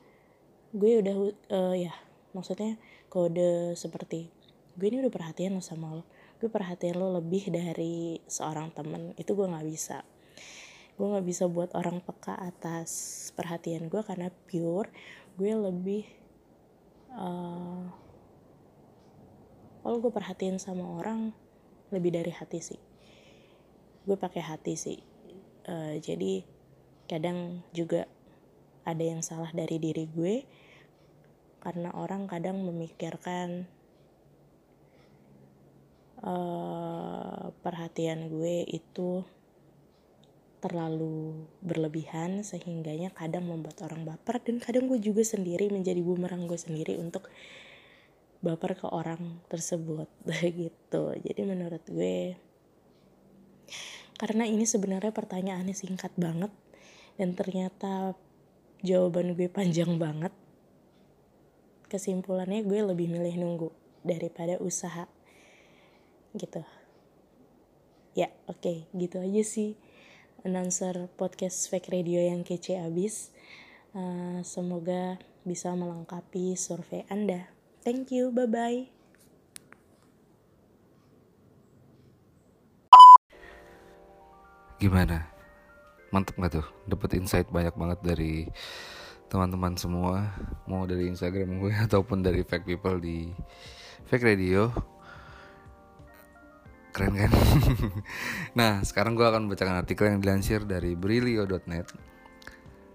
gue 0.73 0.93
udah 1.01 1.17
uh, 1.53 1.77
ya 1.77 1.93
maksudnya 2.33 2.77
kode 3.09 3.77
seperti 3.77 4.29
gue 4.77 4.87
ini 4.89 5.05
udah 5.05 5.13
perhatian 5.13 5.57
lo 5.57 5.65
sama 5.65 5.93
lo 5.97 6.05
gue 6.39 6.47
perhatian 6.47 6.97
lo 6.97 7.19
lebih 7.19 7.51
dari 7.51 8.23
seorang 8.31 8.71
temen 8.71 9.11
itu 9.19 9.35
gue 9.35 9.47
nggak 9.51 9.67
bisa. 9.67 10.07
Gue 10.95 11.07
nggak 11.15 11.27
bisa 11.27 11.47
buat 11.51 11.75
orang 11.75 12.03
peka 12.03 12.35
atas 12.39 12.91
perhatian 13.35 13.91
gue 13.91 14.03
karena 14.07 14.31
pure 14.47 14.91
gue 15.39 15.53
lebih 15.55 16.03
uh, 17.15 17.87
kalau 19.87 20.03
gue 20.03 20.11
perhatian 20.11 20.59
sama 20.59 20.99
orang 20.99 21.31
lebih 21.95 22.11
dari 22.11 22.35
hati 22.35 22.59
sih. 22.59 22.81
Gue 24.03 24.19
pakai 24.19 24.43
hati 24.43 24.75
sih. 24.75 24.99
Uh, 25.65 26.03
jadi 26.03 26.43
kadang 27.07 27.63
juga 27.71 28.11
ada 28.83 29.05
yang 29.05 29.23
salah 29.23 29.55
dari 29.55 29.79
diri 29.79 30.11
gue 30.11 30.43
karena 31.63 31.95
orang 31.95 32.27
kadang 32.27 32.59
memikirkan 32.67 33.71
uh, 36.21 37.55
perhatian 37.63 38.27
gue 38.27 38.67
itu 38.67 39.23
terlalu 40.59 41.47
berlebihan 41.63 42.43
sehingganya 42.43 43.15
kadang 43.15 43.47
membuat 43.47 43.79
orang 43.87 44.03
baper 44.03 44.43
dan 44.43 44.59
kadang 44.59 44.91
gue 44.91 44.99
juga 44.99 45.23
sendiri 45.23 45.71
menjadi 45.71 46.03
bumerang 46.03 46.51
gue 46.51 46.59
sendiri 46.59 46.99
untuk 46.99 47.31
baper 48.39 48.79
ke 48.79 48.87
orang 48.91 49.43
tersebut 49.51 50.07
gitu. 50.63 51.15
Jadi 51.15 51.41
menurut 51.47 51.83
gue 51.87 52.39
karena 54.19 54.51
ini 54.51 54.67
sebenarnya 54.67 55.15
pertanyaannya 55.15 55.75
singkat 55.79 56.11
banget 56.19 56.51
dan 57.19 57.39
ternyata 57.39 58.19
jawaban 58.83 59.39
gue 59.39 59.47
panjang 59.47 59.95
banget 59.99 60.35
kesimpulannya 61.87 62.67
gue 62.67 62.81
lebih 62.83 63.09
milih 63.09 63.35
nunggu 63.39 63.71
daripada 64.03 64.59
usaha. 64.59 65.07
Gitu. 66.35 66.63
Ya 68.19 68.35
oke 68.51 68.59
okay, 68.59 68.77
gitu 68.99 69.23
aja 69.23 69.43
sih 69.47 69.79
announcer 70.43 71.11
podcast 71.17 71.71
fake 71.71 71.91
radio 71.91 72.23
yang 72.23 72.47
kece 72.47 72.79
abis. 72.79 73.31
Uh, 73.97 74.45
semoga 74.45 75.17
bisa 75.43 75.73
melengkapi 75.75 76.55
survei 76.55 77.09
anda. 77.09 77.49
Thank 77.83 78.13
you 78.13 78.35
bye 78.35 78.51
bye 78.51 78.99
gimana? 84.79 85.27
Mantep 86.15 86.39
gak 86.39 86.53
tuh? 86.55 86.67
Dapet 86.89 87.19
insight 87.19 87.51
banyak 87.51 87.75
banget 87.75 87.99
dari 88.01 88.35
teman-teman 89.29 89.77
semua. 89.77 90.33
Mau 90.65 90.87
dari 90.89 91.11
Instagram 91.11 91.61
gue 91.61 91.75
ataupun 91.87 92.25
dari 92.25 92.47
fake 92.47 92.65
people 92.65 92.97
di 93.03 93.29
fake 94.09 94.25
radio 94.25 94.71
keren 96.93 97.15
kan? 97.15 97.33
Nah 98.59 98.83
sekarang 98.83 99.15
gue 99.15 99.27
akan 99.27 99.47
bacakan 99.47 99.79
artikel 99.79 100.11
yang 100.11 100.21
dilansir 100.23 100.65
dari 100.65 100.99
brilio.net 100.99 101.89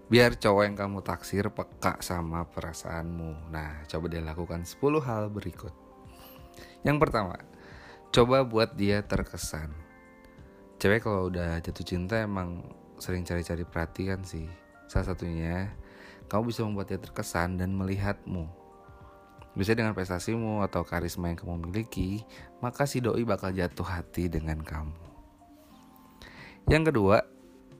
biar 0.04 0.36
cowok 0.36 0.62
yang 0.68 0.76
kamu 0.76 1.00
taksir 1.00 1.48
peka 1.48 1.98
sama 2.04 2.44
perasaanmu. 2.44 3.48
Nah 3.48 3.82
coba 3.88 4.06
dia 4.12 4.20
lakukan 4.20 4.62
10 4.62 4.78
hal 5.00 5.32
berikut. 5.32 5.72
Yang 6.84 6.98
pertama 7.00 7.40
coba 8.14 8.44
buat 8.44 8.76
dia 8.76 9.02
terkesan. 9.02 9.72
Cewek 10.78 11.02
kalau 11.02 11.32
udah 11.32 11.58
jatuh 11.64 11.86
cinta 11.86 12.20
emang 12.20 12.62
sering 13.00 13.24
cari-cari 13.24 13.64
perhatian 13.64 14.22
sih. 14.22 14.46
Salah 14.86 15.16
satunya 15.16 15.72
kamu 16.28 16.52
bisa 16.52 16.60
membuat 16.62 16.92
dia 16.92 17.00
terkesan 17.00 17.56
dan 17.56 17.72
melihatmu 17.72 18.63
bisa 19.54 19.70
dengan 19.74 19.94
prestasimu 19.94 20.66
atau 20.66 20.82
karisma 20.82 21.30
yang 21.30 21.38
kamu 21.38 21.70
miliki, 21.70 22.26
maka 22.58 22.90
si 22.90 22.98
doi 22.98 23.22
bakal 23.22 23.54
jatuh 23.54 23.86
hati 23.86 24.26
dengan 24.26 24.58
kamu. 24.62 24.94
Yang 26.66 26.90
kedua, 26.90 27.22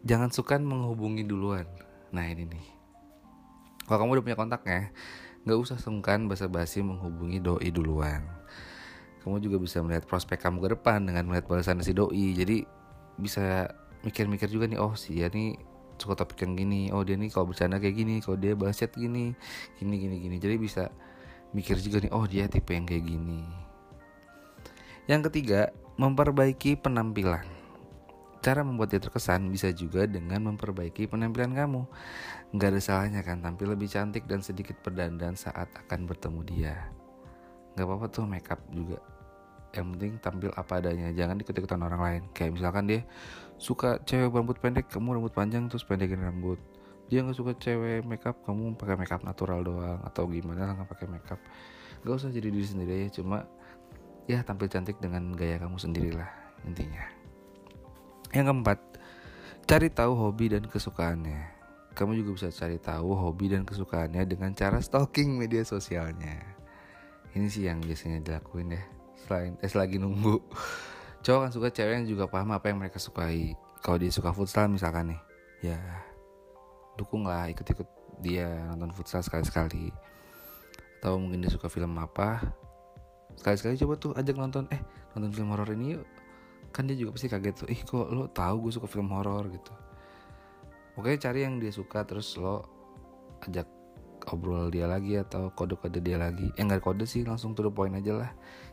jangan 0.06 0.30
suka 0.30 0.60
menghubungi 0.62 1.26
duluan. 1.26 1.66
Nah 2.14 2.24
ini 2.30 2.46
nih. 2.46 2.66
Kalau 3.84 3.98
kamu 4.06 4.20
udah 4.20 4.24
punya 4.24 4.38
kontaknya, 4.38 4.94
nggak 5.44 5.58
usah 5.60 5.76
sungkan 5.76 6.30
basa-basi 6.30 6.80
menghubungi 6.80 7.42
doi 7.42 7.68
duluan. 7.74 8.22
Kamu 9.26 9.40
juga 9.40 9.56
bisa 9.58 9.80
melihat 9.80 10.04
prospek 10.04 10.40
kamu 10.40 10.60
ke 10.62 10.68
depan 10.78 11.04
dengan 11.04 11.26
melihat 11.26 11.48
balasan 11.50 11.82
si 11.82 11.90
doi. 11.90 12.38
Jadi 12.38 12.64
bisa 13.18 13.72
mikir-mikir 14.06 14.46
juga 14.46 14.70
nih, 14.70 14.78
oh 14.78 14.94
si 14.94 15.18
dia 15.18 15.32
nih 15.32 15.56
suka 15.96 16.14
topik 16.18 16.44
yang 16.44 16.54
gini, 16.54 16.92
oh 16.92 17.02
dia 17.02 17.16
nih 17.16 17.32
kalau 17.32 17.50
bercanda 17.50 17.80
kayak 17.80 17.96
gini, 17.96 18.20
kalau 18.20 18.36
dia 18.36 18.52
balas 18.52 18.78
chat 18.78 18.92
gini, 18.92 19.32
gini 19.80 19.94
gini 19.96 20.16
gini. 20.20 20.36
Jadi 20.36 20.56
bisa 20.60 20.92
mikir 21.54 21.78
juga 21.78 22.02
nih 22.02 22.12
oh 22.12 22.26
dia 22.26 22.50
tipe 22.50 22.74
yang 22.74 22.84
kayak 22.84 23.06
gini. 23.06 23.46
Yang 25.06 25.30
ketiga 25.30 25.70
memperbaiki 25.96 26.74
penampilan. 26.76 27.46
Cara 28.44 28.60
membuat 28.60 28.92
dia 28.92 29.00
terkesan 29.00 29.48
bisa 29.48 29.72
juga 29.72 30.04
dengan 30.04 30.52
memperbaiki 30.52 31.08
penampilan 31.08 31.56
kamu. 31.56 31.82
Nggak 32.52 32.68
ada 32.76 32.80
salahnya 32.82 33.20
kan 33.24 33.40
tampil 33.40 33.72
lebih 33.72 33.88
cantik 33.88 34.28
dan 34.28 34.44
sedikit 34.44 34.76
berdandan 34.84 35.32
saat 35.38 35.70
akan 35.72 36.04
bertemu 36.04 36.40
dia. 36.44 36.74
Nggak 37.72 37.86
apa-apa 37.88 38.06
tuh 38.12 38.26
makeup 38.28 38.60
juga. 38.68 39.00
Yang 39.72 39.86
penting 39.96 40.12
tampil 40.20 40.50
apa 40.52 40.72
adanya 40.82 41.08
jangan 41.16 41.40
ikut-ikutan 41.40 41.80
orang 41.80 42.00
lain. 42.02 42.22
Kayak 42.36 42.60
misalkan 42.60 42.84
dia 42.84 43.00
suka 43.56 44.02
cewek 44.02 44.34
rambut 44.34 44.58
pendek 44.60 44.90
kamu 44.90 45.16
rambut 45.16 45.32
panjang 45.32 45.70
terus 45.70 45.86
pendekin 45.86 46.20
rambut 46.20 46.58
dia 47.08 47.20
nggak 47.20 47.36
suka 47.36 47.52
cewek 47.56 48.02
makeup 48.08 48.40
kamu 48.48 48.74
pakai 48.80 48.96
makeup 48.96 49.22
natural 49.22 49.60
doang 49.60 50.00
atau 50.02 50.24
gimana 50.24 50.72
nggak 50.72 50.88
pakai 50.88 51.06
makeup. 51.08 51.40
Nggak 52.04 52.14
usah 52.16 52.30
jadi 52.32 52.48
diri 52.48 52.66
sendiri 52.66 52.94
ya 53.04 53.08
cuma 53.12 53.44
ya 54.24 54.40
tampil 54.40 54.72
cantik 54.72 54.96
dengan 55.00 55.36
gaya 55.36 55.60
kamu 55.60 55.76
sendirilah 55.76 56.30
intinya. 56.64 57.04
Yang 58.32 58.46
keempat 58.50 58.78
cari 59.68 59.88
tahu 59.92 60.12
hobi 60.16 60.52
dan 60.56 60.64
kesukaannya. 60.64 61.52
Kamu 61.94 62.18
juga 62.18 62.30
bisa 62.34 62.48
cari 62.50 62.80
tahu 62.82 63.14
hobi 63.14 63.54
dan 63.54 63.62
kesukaannya 63.62 64.26
dengan 64.26 64.50
cara 64.56 64.82
stalking 64.82 65.38
media 65.38 65.62
sosialnya. 65.62 66.42
Ini 67.36 67.46
sih 67.46 67.68
yang 67.68 67.78
biasanya 67.84 68.24
dilakuin 68.24 68.74
ya 68.74 68.82
selain 69.24 69.52
eh 69.60 69.70
selagi 69.70 70.00
nunggu. 70.00 70.40
Cowok 71.24 71.40
kan 71.48 71.50
suka 71.52 71.68
cewek 71.72 72.02
yang 72.02 72.06
juga 72.08 72.28
paham 72.28 72.52
apa 72.52 72.68
yang 72.72 72.80
mereka 72.80 72.98
sukai. 72.98 73.54
Kalau 73.84 74.00
dia 74.00 74.10
suka 74.10 74.32
futsal 74.32 74.72
misalkan 74.72 75.12
nih 75.12 75.20
ya 75.64 75.78
dukung 76.94 77.26
lah 77.26 77.50
ikut-ikut 77.50 77.88
dia 78.22 78.48
nonton 78.70 78.94
futsal 78.94 79.20
sekali-sekali. 79.20 79.90
Atau 81.02 81.20
mungkin 81.20 81.44
dia 81.44 81.52
suka 81.52 81.68
film 81.68 81.98
apa 82.00 82.40
sekali-sekali 83.34 83.74
coba 83.82 83.94
tuh 83.98 84.12
ajak 84.14 84.36
nonton 84.38 84.64
eh 84.70 84.80
nonton 85.12 85.30
film 85.34 85.52
horor 85.52 85.68
ini 85.74 85.98
yuk. 85.98 86.06
Kan 86.74 86.90
dia 86.90 86.96
juga 86.98 87.14
pasti 87.14 87.28
kaget 87.30 87.54
tuh 87.54 87.68
ih 87.70 87.80
kok 87.82 88.08
lo 88.10 88.30
tahu 88.30 88.66
gue 88.66 88.72
suka 88.74 88.86
film 88.88 89.10
horor? 89.12 89.46
gitu. 89.50 89.74
Oke 90.94 91.18
cari 91.18 91.42
yang 91.42 91.58
dia 91.58 91.74
suka 91.74 92.06
terus 92.06 92.38
lo 92.38 92.64
ajak 93.42 93.66
obrol 94.32 94.72
dia 94.72 94.88
lagi 94.88 95.20
atau 95.20 95.52
kode-kode 95.52 96.00
dia 96.00 96.16
lagi. 96.16 96.48
Yang 96.56 96.66
nggak 96.72 96.82
kode 96.82 97.04
sih 97.04 97.26
langsung 97.26 97.52
to 97.52 97.66
the 97.66 97.70
point 97.70 97.92
aja 97.92 98.14
lah. 98.16 98.30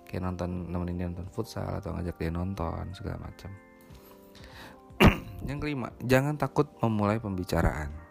Kayak 0.07 0.31
nonton 0.31 0.71
nemenin 0.71 0.95
dia 0.97 1.07
nonton 1.09 1.27
futsal 1.33 1.81
atau 1.81 1.91
ngajak 1.97 2.15
dia 2.15 2.31
nonton 2.31 2.83
segala 2.95 3.19
macam. 3.27 3.51
Yang 5.49 5.57
kelima 5.59 5.89
jangan 6.05 6.37
takut 6.37 6.69
memulai 6.79 7.17
pembicaraan 7.17 8.10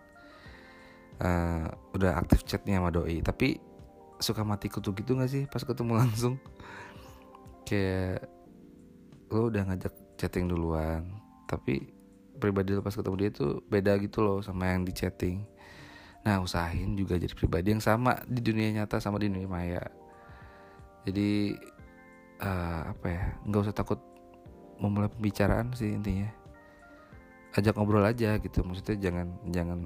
uh, 1.20 1.66
udah 1.96 2.16
aktif 2.20 2.44
chatnya 2.44 2.80
sama 2.80 2.90
doi 2.92 3.20
tapi 3.20 3.60
suka 4.20 4.44
mati 4.44 4.68
kutu 4.68 4.92
gitu 4.92 5.16
gak 5.16 5.30
sih 5.32 5.48
pas 5.48 5.64
ketemu 5.64 5.96
langsung 5.96 6.36
kayak 7.64 8.26
lo 9.30 9.48
udah 9.48 9.62
ngajak 9.70 9.94
chatting 10.20 10.50
duluan 10.50 11.06
tapi 11.48 11.88
pribadi 12.36 12.76
lo 12.76 12.84
pas 12.84 12.92
ketemu 12.92 13.16
dia 13.16 13.30
tuh 13.32 13.64
beda 13.68 13.96
gitu 14.00 14.20
loh 14.20 14.38
sama 14.44 14.72
yang 14.72 14.84
di 14.84 14.92
chatting 14.92 15.44
Nah 16.20 16.44
usahain 16.44 16.92
juga 16.96 17.16
jadi 17.16 17.32
pribadi 17.32 17.72
yang 17.72 17.80
sama 17.80 18.20
di 18.28 18.40
dunia 18.44 18.82
nyata 18.82 19.00
sama 19.00 19.16
di 19.16 19.32
dunia 19.32 19.48
maya. 19.48 19.84
Jadi 21.08 21.56
uh, 22.44 22.92
apa 22.92 23.06
ya 23.08 23.24
nggak 23.48 23.62
usah 23.68 23.76
takut 23.76 24.00
memulai 24.76 25.08
pembicaraan 25.08 25.72
sih 25.72 25.96
intinya. 25.96 26.28
Ajak 27.56 27.76
ngobrol 27.76 28.04
aja 28.04 28.36
gitu. 28.36 28.60
Maksudnya 28.60 28.96
jangan 29.00 29.26
jangan 29.48 29.80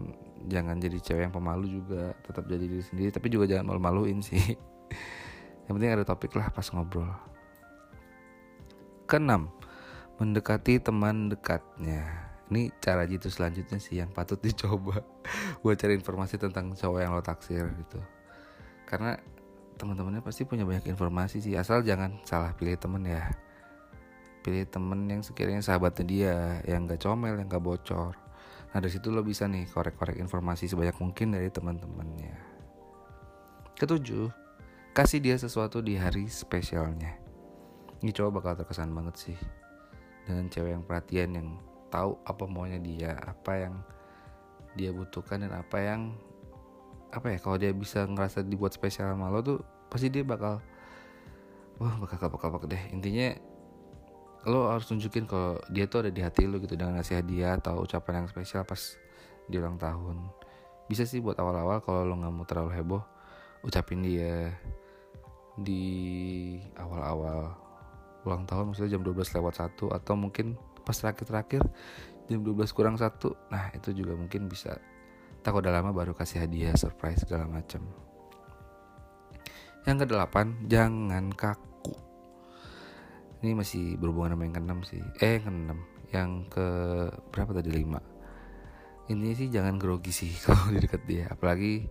jangan 0.46 0.76
jadi 0.80 0.98
cewek 1.00 1.22
yang 1.30 1.34
pemalu 1.34 1.80
juga. 1.80 2.14
Tetap 2.24 2.44
jadi 2.48 2.64
diri 2.64 2.84
sendiri 2.84 3.10
tapi 3.10 3.28
juga 3.32 3.48
jangan 3.50 3.74
malu-maluin 3.74 4.20
sih. 4.20 4.40
yang 5.68 5.72
penting 5.76 5.90
ada 5.92 6.04
topik 6.04 6.32
lah 6.36 6.52
pas 6.52 6.66
ngobrol. 6.72 7.08
Keenam, 9.04 9.52
mendekati 10.16 10.80
teman 10.80 11.28
dekatnya 11.28 12.24
ini 12.52 12.68
cara 12.78 13.08
jitu 13.08 13.32
selanjutnya 13.32 13.80
sih 13.80 13.98
yang 13.98 14.12
patut 14.12 14.36
dicoba 14.38 15.00
buat 15.64 15.76
cari 15.80 15.96
informasi 15.96 16.36
tentang 16.36 16.76
cowok 16.76 17.00
yang 17.00 17.12
lo 17.16 17.22
taksir 17.24 17.66
gitu 17.80 18.00
karena 18.84 19.16
teman-temannya 19.74 20.22
pasti 20.22 20.46
punya 20.46 20.62
banyak 20.62 20.86
informasi 20.86 21.40
sih 21.40 21.58
asal 21.58 21.82
jangan 21.82 22.20
salah 22.22 22.52
pilih 22.54 22.76
temen 22.76 23.02
ya 23.08 23.26
pilih 24.44 24.68
temen 24.68 25.08
yang 25.08 25.24
sekiranya 25.24 25.64
sahabatnya 25.64 26.04
dia 26.04 26.34
yang 26.68 26.84
gak 26.84 27.00
comel 27.00 27.34
yang 27.40 27.48
gak 27.48 27.64
bocor 27.64 28.14
nah 28.74 28.82
dari 28.82 28.90
situ 28.90 29.14
lo 29.14 29.22
bisa 29.22 29.46
nih 29.46 29.70
korek-korek 29.70 30.18
informasi 30.18 30.66
sebanyak 30.66 30.98
mungkin 30.98 31.30
dari 31.30 31.46
teman-temannya. 31.46 32.34
Ketujuh 33.78 34.26
kasih 34.90 35.22
dia 35.22 35.38
sesuatu 35.38 35.78
di 35.78 35.94
hari 35.94 36.26
spesialnya. 36.26 37.14
Ini 38.02 38.10
cowok 38.10 38.42
bakal 38.42 38.52
terkesan 38.58 38.90
banget 38.90 39.14
sih 39.30 39.38
dengan 40.26 40.50
cewek 40.50 40.74
yang 40.74 40.84
perhatian 40.84 41.30
yang 41.38 41.48
tahu 41.94 42.18
apa 42.26 42.44
maunya 42.50 42.82
dia 42.82 43.14
apa 43.22 43.52
yang 43.54 43.74
dia 44.74 44.90
butuhkan 44.90 45.46
dan 45.46 45.54
apa 45.54 45.78
yang 45.78 46.10
apa 47.14 47.30
ya 47.30 47.38
kalau 47.38 47.54
dia 47.54 47.70
bisa 47.70 48.02
ngerasa 48.10 48.42
dibuat 48.42 48.74
spesial 48.74 49.14
sama 49.14 49.30
lo 49.30 49.38
tuh 49.38 49.62
pasti 49.86 50.10
dia 50.10 50.26
bakal 50.26 50.58
wah 51.78 51.94
bakal 52.02 52.26
bakal 52.34 52.66
deh. 52.66 52.82
Intinya 52.90 53.38
lo 54.44 54.68
harus 54.68 54.84
tunjukin 54.88 55.24
kalau 55.24 55.56
dia 55.72 55.88
tuh 55.88 56.04
ada 56.06 56.10
di 56.12 56.20
hati 56.20 56.44
lo 56.44 56.60
gitu 56.60 56.76
dengan 56.76 57.00
ngasih 57.00 57.20
hadiah 57.24 57.56
atau 57.56 57.80
ucapan 57.80 58.24
yang 58.24 58.26
spesial 58.28 58.62
pas 58.68 58.96
di 59.48 59.56
ulang 59.56 59.80
tahun. 59.80 60.20
Bisa 60.88 61.08
sih 61.08 61.20
buat 61.24 61.40
awal-awal 61.40 61.80
kalau 61.80 62.04
lo 62.04 62.14
nggak 62.20 62.32
mau 62.32 62.44
terlalu 62.44 62.72
heboh 62.76 63.02
ucapin 63.64 64.04
dia 64.04 64.52
di 65.56 65.82
awal-awal 66.76 67.56
ulang 68.28 68.44
tahun 68.44 68.72
maksudnya 68.72 69.00
jam 69.00 69.02
12 69.04 69.36
lewat 69.40 69.54
satu 69.56 69.88
atau 69.92 70.14
mungkin 70.16 70.60
pas 70.84 70.96
terakhir-terakhir 70.96 71.64
jam 72.28 72.40
12 72.44 72.76
kurang 72.76 72.96
satu. 73.00 73.32
Nah 73.48 73.72
itu 73.72 73.96
juga 73.96 74.16
mungkin 74.16 74.48
bisa. 74.48 74.76
Tak 75.44 75.52
udah 75.52 75.72
lama 75.76 75.92
baru 75.92 76.16
kasih 76.16 76.44
hadiah 76.44 76.72
surprise 76.72 77.24
segala 77.24 77.44
macam. 77.44 77.84
Yang 79.84 80.08
kedelapan 80.08 80.56
jangan 80.64 81.28
kaku 81.36 81.73
ini 83.44 83.52
masih 83.52 84.00
berhubungan 84.00 84.32
sama 84.32 84.48
yang 84.48 84.54
keenam 84.56 84.80
sih. 84.88 85.04
Eh 85.20 85.36
keenam. 85.44 85.84
Yang 86.08 86.30
ke 86.48 86.66
berapa 87.28 87.52
tadi? 87.52 87.68
Lima. 87.68 88.00
Ini 89.04 89.36
sih 89.36 89.52
jangan 89.52 89.76
grogi 89.76 90.08
sih 90.08 90.32
kalau 90.48 90.72
di 90.72 90.80
dekat 90.80 91.04
dia. 91.04 91.28
Apalagi 91.28 91.84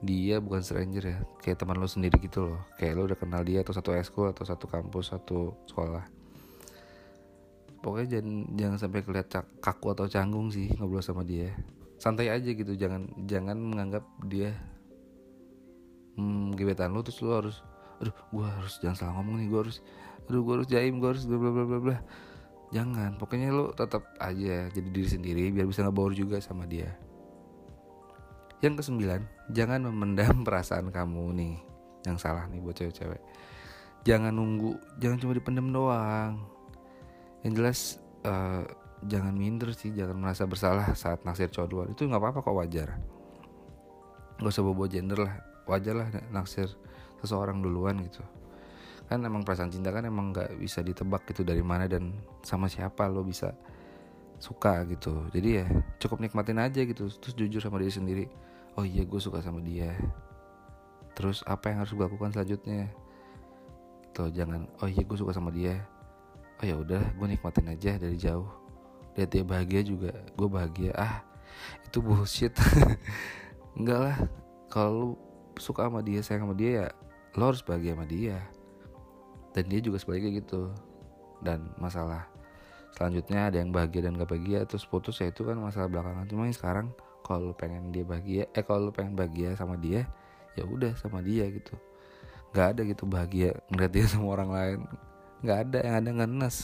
dia 0.00 0.40
bukan 0.40 0.64
stranger 0.64 1.04
ya. 1.04 1.18
Kayak 1.44 1.60
teman 1.60 1.76
lo 1.76 1.84
sendiri 1.84 2.16
gitu 2.16 2.48
loh. 2.48 2.64
Kayak 2.80 2.96
lo 2.96 3.02
udah 3.12 3.18
kenal 3.20 3.44
dia 3.44 3.60
atau 3.60 3.76
satu 3.76 3.92
ekskul 3.92 4.32
atau 4.32 4.48
satu 4.48 4.64
kampus 4.64 5.12
satu 5.12 5.52
sekolah. 5.68 6.08
Pokoknya 7.84 8.18
jangan 8.18 8.34
jangan 8.56 8.78
sampai 8.80 9.00
kelihat 9.04 9.28
kaku 9.60 9.86
atau 9.94 10.08
canggung 10.08 10.48
sih 10.48 10.72
ngobrol 10.80 11.04
sama 11.04 11.28
dia. 11.28 11.52
Santai 12.00 12.32
aja 12.32 12.48
gitu. 12.48 12.72
Jangan 12.72 13.26
jangan 13.28 13.60
menganggap 13.60 14.08
dia 14.24 14.56
hmm, 16.16 16.56
gebetan 16.56 16.96
lu 16.96 17.04
terus 17.04 17.20
lu 17.20 17.36
harus 17.36 17.56
aduh 17.98 18.14
gue 18.14 18.46
harus 18.46 18.74
jangan 18.78 18.96
salah 18.96 19.12
ngomong 19.20 19.44
nih. 19.44 19.46
Gue 19.50 19.60
harus 19.66 19.78
aduh 20.28 20.44
gue 20.44 20.54
harus 20.60 20.68
jaim 20.68 21.00
gue 21.00 21.08
harus 21.08 21.24
bla 21.24 21.40
bla 21.40 21.64
bla 21.64 21.78
bla 21.80 21.96
jangan 22.68 23.16
pokoknya 23.16 23.48
lu 23.48 23.72
tetap 23.72 24.04
aja 24.20 24.68
jadi 24.68 24.88
diri 24.92 25.08
sendiri 25.08 25.42
biar 25.52 25.64
bisa 25.64 25.84
ngebaur 25.84 26.12
juga 26.12 26.36
sama 26.40 26.68
dia. 26.68 26.92
Yang 28.60 28.84
kesembilan 28.84 29.24
jangan 29.52 29.88
memendam 29.88 30.42
perasaan 30.46 30.92
kamu 30.92 31.24
nih 31.32 31.54
yang 32.04 32.20
salah 32.20 32.44
nih 32.52 32.60
buat 32.60 32.76
cewek-cewek. 32.76 33.20
Jangan 34.04 34.32
nunggu 34.36 34.76
jangan 35.00 35.16
cuma 35.16 35.32
dipendam 35.32 35.72
doang. 35.72 36.44
Yang 37.40 37.52
jelas 37.56 37.78
uh, 38.28 38.68
jangan 39.08 39.32
minder 39.32 39.72
sih 39.72 39.94
jangan 39.94 40.18
merasa 40.18 40.44
bersalah 40.44 40.92
saat 40.92 41.24
naksir 41.24 41.48
cowok 41.48 41.68
luar 41.70 41.86
itu 41.88 42.04
nggak 42.04 42.20
apa-apa 42.20 42.44
kok 42.44 42.56
wajar. 42.56 42.88
Gak 44.38 44.52
usah 44.54 44.62
bobo 44.62 44.86
gender 44.86 45.24
lah 45.24 45.34
wajar 45.66 45.94
lah 45.98 46.08
naksir 46.30 46.70
seseorang 47.20 47.60
duluan 47.60 48.00
gitu 48.06 48.22
kan 49.08 49.24
emang 49.24 49.40
perasaan 49.40 49.72
cinta 49.72 49.88
kan 49.88 50.04
emang 50.04 50.36
nggak 50.36 50.60
bisa 50.60 50.84
ditebak 50.84 51.24
gitu 51.32 51.40
dari 51.40 51.64
mana 51.64 51.88
dan 51.88 52.12
sama 52.44 52.68
siapa 52.68 53.08
lo 53.08 53.24
bisa 53.24 53.56
suka 54.36 54.84
gitu. 54.86 55.26
Jadi 55.32 55.64
ya 55.64 55.66
cukup 55.98 56.20
nikmatin 56.22 56.60
aja 56.60 56.84
gitu 56.84 57.08
terus 57.08 57.34
jujur 57.34 57.58
sama 57.64 57.80
diri 57.80 57.92
sendiri. 57.92 58.24
Oh 58.76 58.84
iya 58.84 59.02
gue 59.02 59.16
suka 59.16 59.40
sama 59.40 59.64
dia. 59.64 59.96
Terus 61.16 61.42
apa 61.48 61.72
yang 61.72 61.82
harus 61.82 61.96
gue 61.96 62.04
lakukan 62.04 62.36
selanjutnya? 62.36 62.92
Tuh 64.12 64.30
jangan 64.30 64.68
oh 64.84 64.88
iya 64.88 65.02
gue 65.02 65.18
suka 65.18 65.32
sama 65.32 65.50
dia. 65.50 65.80
Oh 66.60 66.64
ya 66.68 66.76
udah 66.76 67.00
gue 67.00 67.26
nikmatin 67.26 67.72
aja 67.72 67.96
dari 67.96 68.20
jauh. 68.20 68.46
Lihat 69.16 69.30
dia 69.32 69.42
bahagia 69.42 69.80
juga 69.82 70.12
gue 70.36 70.48
bahagia. 70.52 70.92
Ah 70.94 71.24
itu 71.88 72.04
bullshit. 72.04 72.52
Enggak 73.78 73.98
lah 73.98 74.16
kalau 74.68 75.16
suka 75.58 75.88
sama 75.88 76.04
dia 76.04 76.20
sayang 76.22 76.46
sama 76.46 76.54
dia 76.54 76.70
ya 76.70 76.86
lo 77.34 77.50
harus 77.50 77.62
bahagia 77.66 77.98
sama 77.98 78.06
dia 78.06 78.38
dan 79.52 79.64
dia 79.68 79.80
juga 79.80 80.00
sebaliknya 80.00 80.40
gitu. 80.42 80.72
Dan 81.38 81.70
masalah 81.78 82.26
selanjutnya 82.96 83.52
ada 83.52 83.62
yang 83.62 83.70
bahagia 83.70 84.10
dan 84.10 84.18
gak 84.18 84.26
bahagia 84.26 84.66
terus 84.66 84.82
putus 84.82 85.22
ya 85.22 85.30
itu 85.30 85.46
kan 85.46 85.56
masalah 85.58 85.86
belakangan. 85.86 86.26
Cuma 86.26 86.50
sekarang 86.50 86.90
kalau 87.22 87.52
pengen 87.52 87.92
dia 87.92 88.02
bahagia 88.02 88.48
eh 88.56 88.64
kalau 88.64 88.88
pengen 88.88 89.12
bahagia 89.12 89.52
sama 89.54 89.76
dia 89.76 90.08
ya 90.56 90.64
udah 90.64 90.96
sama 90.98 91.20
dia 91.20 91.46
gitu. 91.52 91.76
Nggak 92.50 92.66
ada 92.74 92.80
gitu 92.88 93.04
bahagia 93.04 93.50
ngeliat 93.68 93.92
dia 93.92 94.04
sama 94.12 94.26
orang 94.34 94.50
lain. 94.50 94.78
Nggak 95.44 95.58
ada 95.68 95.78
yang 95.84 95.96
ada 96.02 96.10
ngenes. 96.24 96.56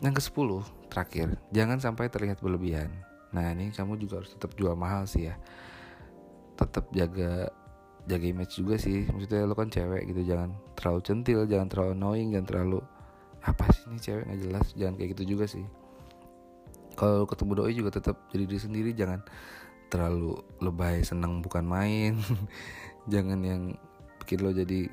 Yang 0.00 0.14
ke 0.18 0.22
sepuluh 0.30 0.62
terakhir 0.88 1.36
jangan 1.52 1.78
sampai 1.78 2.08
terlihat 2.08 2.40
berlebihan. 2.40 2.90
Nah 3.30 3.52
ini 3.52 3.70
kamu 3.70 4.00
juga 4.00 4.24
harus 4.24 4.32
tetap 4.32 4.56
jual 4.56 4.72
mahal 4.74 5.04
sih 5.04 5.28
ya. 5.28 5.36
Tetap 6.58 6.90
jaga 6.90 7.52
jaga 8.08 8.26
image 8.26 8.58
juga 8.58 8.74
sih. 8.80 9.04
Maksudnya 9.06 9.44
lo 9.44 9.54
kan 9.54 9.68
cewek 9.68 10.08
gitu 10.08 10.24
jangan 10.24 10.56
terlalu 10.74 11.00
centil 11.04 11.40
jangan 11.44 11.68
terlalu 11.68 11.90
annoying 11.94 12.28
jangan 12.32 12.48
terlalu 12.48 12.78
apa 13.44 13.64
sih 13.70 13.82
ini 13.92 13.98
cewek? 14.00 14.24
Nggak 14.24 14.40
jelas. 14.48 14.66
Jangan 14.74 14.94
kayak 14.96 15.10
gitu 15.14 15.24
juga 15.36 15.44
sih. 15.44 15.64
Kalau 16.98 17.28
ketemu 17.28 17.52
doi 17.54 17.72
juga 17.76 17.90
tetap 17.94 18.16
jadi 18.32 18.44
diri 18.48 18.60
sendiri 18.60 18.90
jangan 18.96 19.20
terlalu 19.92 20.40
lebay 20.64 21.04
seneng 21.04 21.44
bukan 21.44 21.62
main. 21.62 22.18
Jangan 23.12 23.40
yang 23.40 23.62
bikin 24.20 24.44
lo 24.44 24.52
jadi 24.52 24.84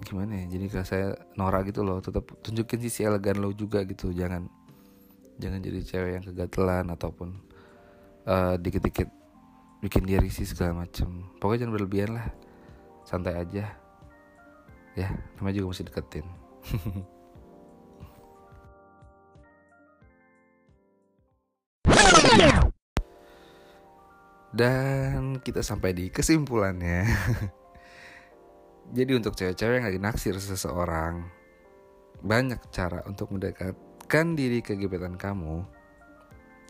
gimana 0.00 0.32
ya 0.32 0.56
jadi 0.56 0.64
kayak 0.70 0.86
saya 0.86 1.08
Nora 1.34 1.66
gitu 1.66 1.82
loh. 1.82 1.98
Tetap 1.98 2.22
tunjukin 2.44 2.78
sisi 2.78 3.02
elegan 3.02 3.42
lo 3.42 3.50
juga 3.50 3.82
gitu. 3.82 4.14
Jangan 4.14 4.46
jangan 5.40 5.58
jadi 5.58 5.80
cewek 5.82 6.12
yang 6.20 6.24
kegatelan 6.30 6.86
ataupun 6.92 7.28
uh, 8.28 8.54
dikit-dikit 8.60 9.19
bikin 9.80 10.04
dia 10.04 10.20
risih 10.20 10.44
segala 10.44 10.84
macem. 10.84 11.24
Pokoknya 11.40 11.66
jangan 11.66 11.74
berlebihan 11.76 12.10
lah. 12.16 12.28
Santai 13.04 13.36
aja. 13.40 13.64
Ya 14.94 15.08
namanya 15.36 15.56
juga 15.60 15.72
masih 15.72 15.88
deketin. 15.88 16.26
Dan 24.50 25.38
kita 25.40 25.62
sampai 25.62 25.94
di 25.94 26.10
kesimpulannya. 26.10 27.06
Jadi 28.96 29.12
untuk 29.14 29.38
cewek-cewek 29.38 29.78
yang 29.78 29.86
lagi 29.86 30.02
naksir 30.02 30.34
seseorang 30.34 31.22
banyak 32.20 32.58
cara 32.74 33.06
untuk 33.06 33.30
mendekatkan 33.32 34.34
diri 34.34 34.60
ke 34.60 34.74
gebetan 34.74 35.14
kamu 35.14 35.62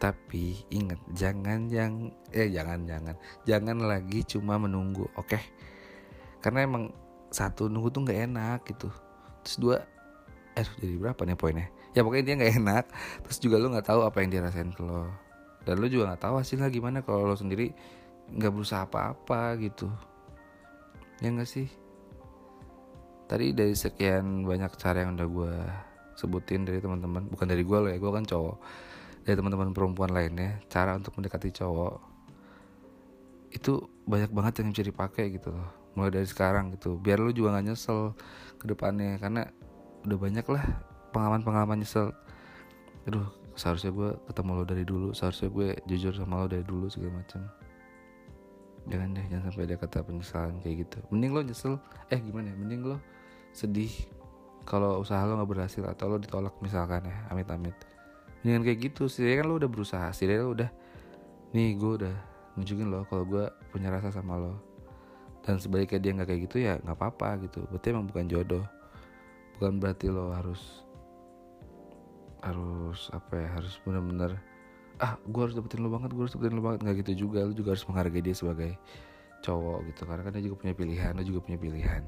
tapi 0.00 0.64
ingat 0.72 0.98
jangan 1.12 1.68
yang 1.68 2.08
eh 2.32 2.48
jangan 2.48 2.88
jangan. 2.88 3.14
Jangan 3.44 3.76
lagi 3.84 4.24
cuma 4.24 4.56
menunggu 4.56 5.04
oke? 5.14 5.36
Okay? 5.36 5.44
karena 6.40 6.64
emang 6.64 6.84
satu 7.30 7.68
nunggu 7.70 7.88
tuh 7.92 8.02
nggak 8.08 8.20
enak 8.32 8.60
gitu. 8.66 8.88
Terus 9.44 9.56
dua 9.60 9.76
eh 10.56 10.66
jadi 10.80 10.96
berapa 10.98 11.20
nih 11.22 11.38
poinnya? 11.38 11.68
Ya 11.94 12.02
pokoknya 12.02 12.24
dia 12.26 12.34
nggak 12.40 12.54
enak 12.64 12.84
terus 13.22 13.38
juga 13.38 13.56
lo 13.60 13.70
nggak 13.70 13.86
tahu 13.86 14.00
apa 14.02 14.16
yang 14.24 14.28
dia 14.32 14.42
rasain 14.42 14.72
ke 14.74 14.82
lo. 14.82 15.06
Dan 15.62 15.78
lo 15.78 15.86
juga 15.86 16.12
nggak 16.12 16.22
tahu 16.24 16.34
hasilnya 16.40 16.68
gimana 16.72 17.04
kalau 17.04 17.28
lo 17.28 17.36
sendiri 17.36 17.70
nggak 18.32 18.50
berusaha 18.50 18.88
apa-apa 18.88 19.60
gitu. 19.60 19.86
Ya 21.20 21.28
nggak 21.30 21.48
sih? 21.48 21.68
Tadi 23.30 23.54
dari 23.54 23.76
sekian 23.78 24.42
banyak 24.42 24.74
cara 24.74 25.06
yang 25.06 25.14
udah 25.14 25.28
gue 25.28 25.54
sebutin 26.18 26.66
dari 26.66 26.82
teman-teman 26.82 27.30
bukan 27.30 27.46
dari 27.46 27.62
gue 27.62 27.78
loh 27.78 27.88
ya 27.88 27.96
gue 27.96 28.12
kan 28.12 28.24
cowok 28.26 28.56
dari 29.24 29.36
teman-teman 29.36 29.76
perempuan 29.76 30.10
lainnya 30.10 30.60
cara 30.72 30.96
untuk 30.96 31.12
mendekati 31.16 31.52
cowok 31.52 32.10
itu 33.50 33.82
banyak 34.06 34.30
banget 34.30 34.62
yang 34.62 34.70
bisa 34.70 34.86
dipakai 34.86 35.34
gitu 35.34 35.50
loh. 35.50 35.68
Mulai 35.98 36.22
dari 36.22 36.28
sekarang 36.30 36.70
gitu. 36.78 36.96
Biar 37.02 37.18
lu 37.18 37.34
juga 37.34 37.58
nggak 37.58 37.66
nyesel 37.66 38.14
ke 38.62 38.64
depannya 38.70 39.18
karena 39.18 39.50
udah 40.06 40.18
banyak 40.18 40.46
lah 40.46 40.64
pengalaman-pengalaman 41.10 41.82
nyesel. 41.82 42.14
Aduh 43.10 43.26
seharusnya 43.58 43.90
gue 43.90 44.10
ketemu 44.30 44.50
lo 44.54 44.64
dari 44.64 44.84
dulu 44.86 45.08
seharusnya 45.10 45.50
gue 45.50 45.68
jujur 45.90 46.14
sama 46.14 46.40
lo 46.42 46.46
dari 46.46 46.62
dulu 46.62 46.86
segala 46.86 47.20
macam. 47.20 47.42
Jangan 48.86 49.08
deh 49.12 49.24
jangan 49.28 49.44
sampai 49.50 49.64
ada 49.66 49.76
kata 49.76 49.98
penyesalan 50.06 50.54
kayak 50.62 50.76
gitu. 50.86 50.98
Mending 51.10 51.32
lo 51.34 51.40
nyesel. 51.42 51.74
Eh 52.08 52.22
gimana 52.22 52.54
ya? 52.54 52.56
Mending 52.56 52.82
lo 52.86 52.96
sedih 53.50 53.90
kalau 54.62 55.02
usaha 55.02 55.26
lo 55.26 55.34
nggak 55.42 55.50
berhasil 55.50 55.82
atau 55.90 56.06
lo 56.06 56.16
ditolak 56.22 56.54
misalkan 56.62 57.02
ya 57.02 57.18
amit-amit 57.34 57.74
dengan 58.40 58.64
kayak 58.64 58.92
gitu 58.92 59.08
sih 59.08 59.24
kan 59.36 59.44
lo 59.48 59.60
udah 59.60 59.68
berusaha 59.68 60.08
sih 60.16 60.24
lo 60.24 60.56
udah 60.56 60.70
nih 61.52 61.76
gue 61.76 61.92
udah 62.04 62.16
nunjukin 62.56 62.88
lo 62.88 63.04
kalau 63.08 63.24
gue 63.26 63.44
punya 63.70 63.92
rasa 63.92 64.10
sama 64.10 64.38
lo. 64.38 64.54
Dan 65.40 65.56
sebaliknya 65.56 65.96
dia 65.96 66.10
nggak 66.12 66.28
kayak 66.28 66.40
gitu 66.48 66.56
ya 66.60 66.76
nggak 66.84 66.96
apa-apa 66.96 67.48
gitu. 67.48 67.64
Berarti 67.72 67.86
emang 67.92 68.06
bukan 68.06 68.24
jodoh. 68.28 68.64
Bukan 69.56 69.80
berarti 69.80 70.06
lo 70.12 70.32
harus 70.32 70.84
harus 72.40 73.12
apa 73.12 73.36
ya 73.36 73.48
harus 73.52 73.76
bener-bener 73.84 74.40
ah 74.96 75.20
gue 75.20 75.42
harus 75.44 75.52
dapetin 75.52 75.84
lo 75.84 75.92
banget 75.92 76.16
gue 76.16 76.22
harus 76.24 76.34
dapetin 76.36 76.54
lo 76.56 76.62
banget. 76.64 76.80
Nggak 76.84 76.96
gitu 77.04 77.12
juga 77.28 77.48
lo 77.48 77.52
juga 77.56 77.72
harus 77.76 77.84
menghargai 77.88 78.22
dia 78.22 78.36
sebagai 78.36 78.72
cowok 79.40 79.78
gitu. 79.90 80.02
Karena 80.04 80.22
kan 80.22 80.32
dia 80.36 80.44
juga 80.44 80.56
punya 80.60 80.74
pilihan 80.76 81.12
lo 81.16 81.22
juga 81.24 81.40
punya 81.40 81.58
pilihan 81.58 82.02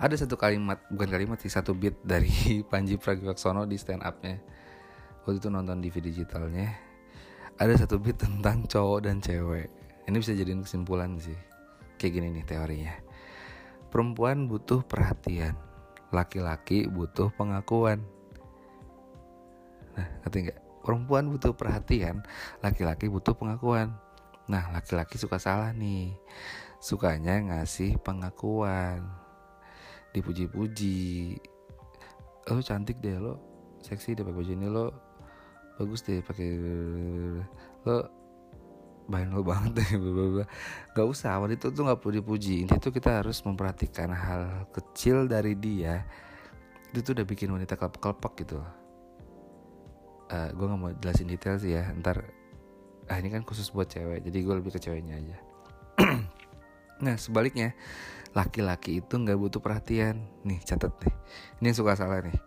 ada 0.00 0.16
satu 0.16 0.40
kalimat 0.40 0.80
bukan 0.88 1.12
kalimat 1.12 1.36
sih 1.36 1.52
satu 1.52 1.76
beat 1.76 1.92
dari 2.00 2.32
Panji 2.72 2.96
Pragiwaksono 2.96 3.68
di 3.68 3.76
stand 3.76 4.00
upnya. 4.00 4.40
Waktu 5.28 5.36
itu 5.36 5.52
nonton 5.52 5.84
di 5.84 5.92
video 5.92 6.08
digitalnya. 6.08 6.72
Ada 7.60 7.84
satu 7.84 8.00
beat 8.00 8.16
tentang 8.16 8.64
cowok 8.64 9.04
dan 9.04 9.20
cewek. 9.20 9.68
Ini 10.08 10.16
bisa 10.16 10.32
jadiin 10.32 10.64
kesimpulan 10.64 11.20
sih. 11.20 11.36
Kayak 12.00 12.12
gini 12.16 12.26
nih 12.32 12.44
teorinya. 12.48 12.96
Perempuan 13.92 14.48
butuh 14.48 14.80
perhatian 14.80 15.52
laki-laki 16.08 16.88
butuh 16.88 17.28
pengakuan. 17.36 18.00
Nah 20.00 20.08
ngerti 20.24 20.48
nggak? 20.48 20.60
Perempuan 20.80 21.28
butuh 21.28 21.52
perhatian 21.52 22.24
laki-laki 22.64 23.12
butuh 23.12 23.36
pengakuan. 23.36 23.92
Nah 24.48 24.72
laki-laki 24.72 25.20
suka 25.20 25.36
salah 25.36 25.76
nih. 25.76 26.16
Sukanya 26.80 27.36
ngasih 27.44 28.00
pengakuan 28.00 29.19
dipuji-puji. 30.14 31.38
Lo 32.50 32.60
cantik 32.62 32.98
deh 32.98 33.16
lo. 33.18 33.38
Seksi 33.80 34.18
deh 34.18 34.24
pakai 34.26 34.36
baju 34.36 34.52
ini 34.52 34.68
lo. 34.68 34.86
Bagus 35.78 36.02
deh 36.04 36.20
pakai 36.20 36.48
lo. 37.86 37.98
Bahan 39.10 39.34
lo 39.34 39.42
banget 39.42 39.82
deh. 39.82 39.90
Gak 40.94 41.06
usah 41.06 41.38
wanita 41.38 41.70
tuh 41.70 41.86
gak 41.86 41.98
perlu 42.02 42.22
dipuji. 42.22 42.66
Intinya 42.66 42.82
tuh 42.82 42.94
kita 42.94 43.22
harus 43.22 43.42
memperhatikan 43.42 44.10
hal 44.14 44.70
kecil 44.70 45.26
dari 45.26 45.54
dia. 45.58 46.06
Itu 46.90 47.02
tuh 47.06 47.12
udah 47.18 47.26
bikin 47.26 47.50
wanita 47.54 47.78
kelepek-kelepek 47.78 48.34
gitu. 48.46 48.58
Uh, 50.30 50.46
eh, 50.46 50.48
gue 50.54 50.66
gak 50.66 50.78
mau 50.78 50.90
jelasin 50.98 51.26
detail 51.26 51.56
sih 51.58 51.74
ya. 51.74 51.90
Ntar 51.98 52.22
ah 53.10 53.18
ini 53.18 53.34
kan 53.34 53.42
khusus 53.42 53.74
buat 53.74 53.90
cewek. 53.90 54.22
Jadi 54.22 54.38
gue 54.46 54.54
lebih 54.54 54.70
ke 54.74 54.80
ceweknya 54.82 55.18
aja. 55.18 55.38
Nah 57.00 57.16
sebaliknya 57.16 57.72
laki-laki 58.30 59.02
itu 59.02 59.14
nggak 59.18 59.38
butuh 59.38 59.60
perhatian. 59.62 60.26
Nih 60.46 60.62
catat 60.62 60.94
nih 61.02 61.14
ini 61.60 61.66
yang 61.70 61.78
suka 61.78 61.98
salah 61.98 62.22
nih. 62.22 62.38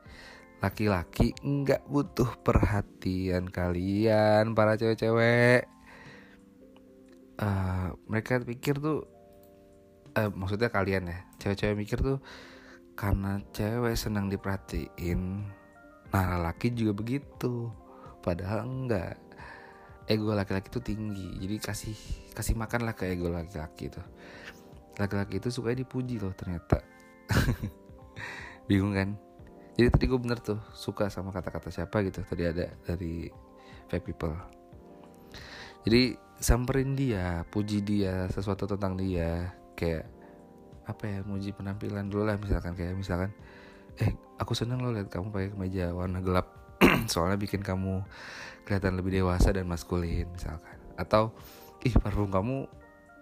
Laki-laki 0.64 1.36
nggak 1.44 1.84
butuh 1.92 2.40
perhatian 2.40 3.52
kalian 3.52 4.56
para 4.56 4.80
cewek-cewek. 4.80 5.68
Uh, 7.34 7.98
mereka 8.08 8.40
pikir 8.40 8.78
tuh 8.80 9.10
uh, 10.16 10.30
maksudnya 10.32 10.70
kalian 10.70 11.10
ya 11.10 11.20
cewek-cewek 11.42 11.76
mikir 11.76 12.00
tuh 12.00 12.20
karena 12.94 13.42
cewek 13.52 13.98
senang 13.98 14.30
diperhatiin 14.30 15.50
nah 16.14 16.38
laki 16.38 16.70
juga 16.78 16.94
begitu 16.94 17.74
padahal 18.22 18.64
enggak. 18.70 19.18
Ego 20.04 20.36
laki-laki 20.36 20.68
itu 20.68 20.84
tinggi 20.84 21.28
jadi 21.40 21.56
kasih 21.64 21.96
kasih 22.36 22.60
makan 22.60 22.84
lah 22.84 22.92
ke 22.92 23.08
ego 23.08 23.32
laki-laki 23.32 23.88
tuh 23.88 24.04
laki-laki 24.98 25.42
itu 25.42 25.50
suka 25.50 25.74
dipuji 25.74 26.22
loh 26.22 26.34
ternyata. 26.34 26.82
Bingung 28.70 28.94
kan? 28.94 29.18
Jadi 29.74 29.88
tadi 29.90 30.06
gue 30.06 30.20
bener 30.22 30.38
tuh 30.38 30.62
suka 30.72 31.10
sama 31.10 31.34
kata-kata 31.34 31.74
siapa 31.74 32.06
gitu. 32.06 32.22
Tadi 32.22 32.44
ada 32.46 32.70
dari 32.86 33.26
fake 33.90 34.06
people. 34.14 34.38
Jadi 35.84 36.16
samperin 36.40 36.96
dia 36.96 37.44
puji 37.50 37.84
dia 37.84 38.30
sesuatu 38.30 38.70
tentang 38.70 38.96
dia 38.96 39.52
kayak 39.74 40.06
apa 40.84 41.04
ya 41.08 41.20
muji 41.24 41.56
penampilan 41.56 42.12
dulu 42.12 42.28
lah 42.28 42.36
misalkan 42.36 42.76
kayak 42.76 43.00
misalkan 43.00 43.32
eh 44.04 44.12
aku 44.36 44.52
seneng 44.52 44.84
lo 44.84 44.92
lihat 44.92 45.08
kamu 45.08 45.32
pakai 45.32 45.50
kemeja 45.56 45.92
warna 45.92 46.22
gelap. 46.22 46.48
Soalnya 47.12 47.40
bikin 47.40 47.66
kamu 47.66 48.04
kelihatan 48.68 48.96
lebih 49.00 49.24
dewasa 49.24 49.50
dan 49.52 49.66
maskulin 49.66 50.30
misalkan. 50.30 50.78
Atau 50.96 51.34
ih 51.84 51.94
parfum 51.98 52.30
kamu 52.30 52.70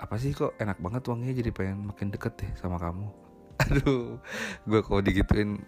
apa 0.01 0.17
sih 0.17 0.33
kok 0.33 0.57
enak 0.57 0.81
banget 0.81 1.05
wanginya 1.05 1.33
jadi 1.37 1.51
pengen 1.53 1.93
makin 1.93 2.09
deket 2.09 2.33
deh 2.41 2.51
sama 2.57 2.81
kamu? 2.81 3.05
Aduh 3.61 4.17
gue 4.65 4.79
kalau 4.81 5.01
digituin 5.05 5.61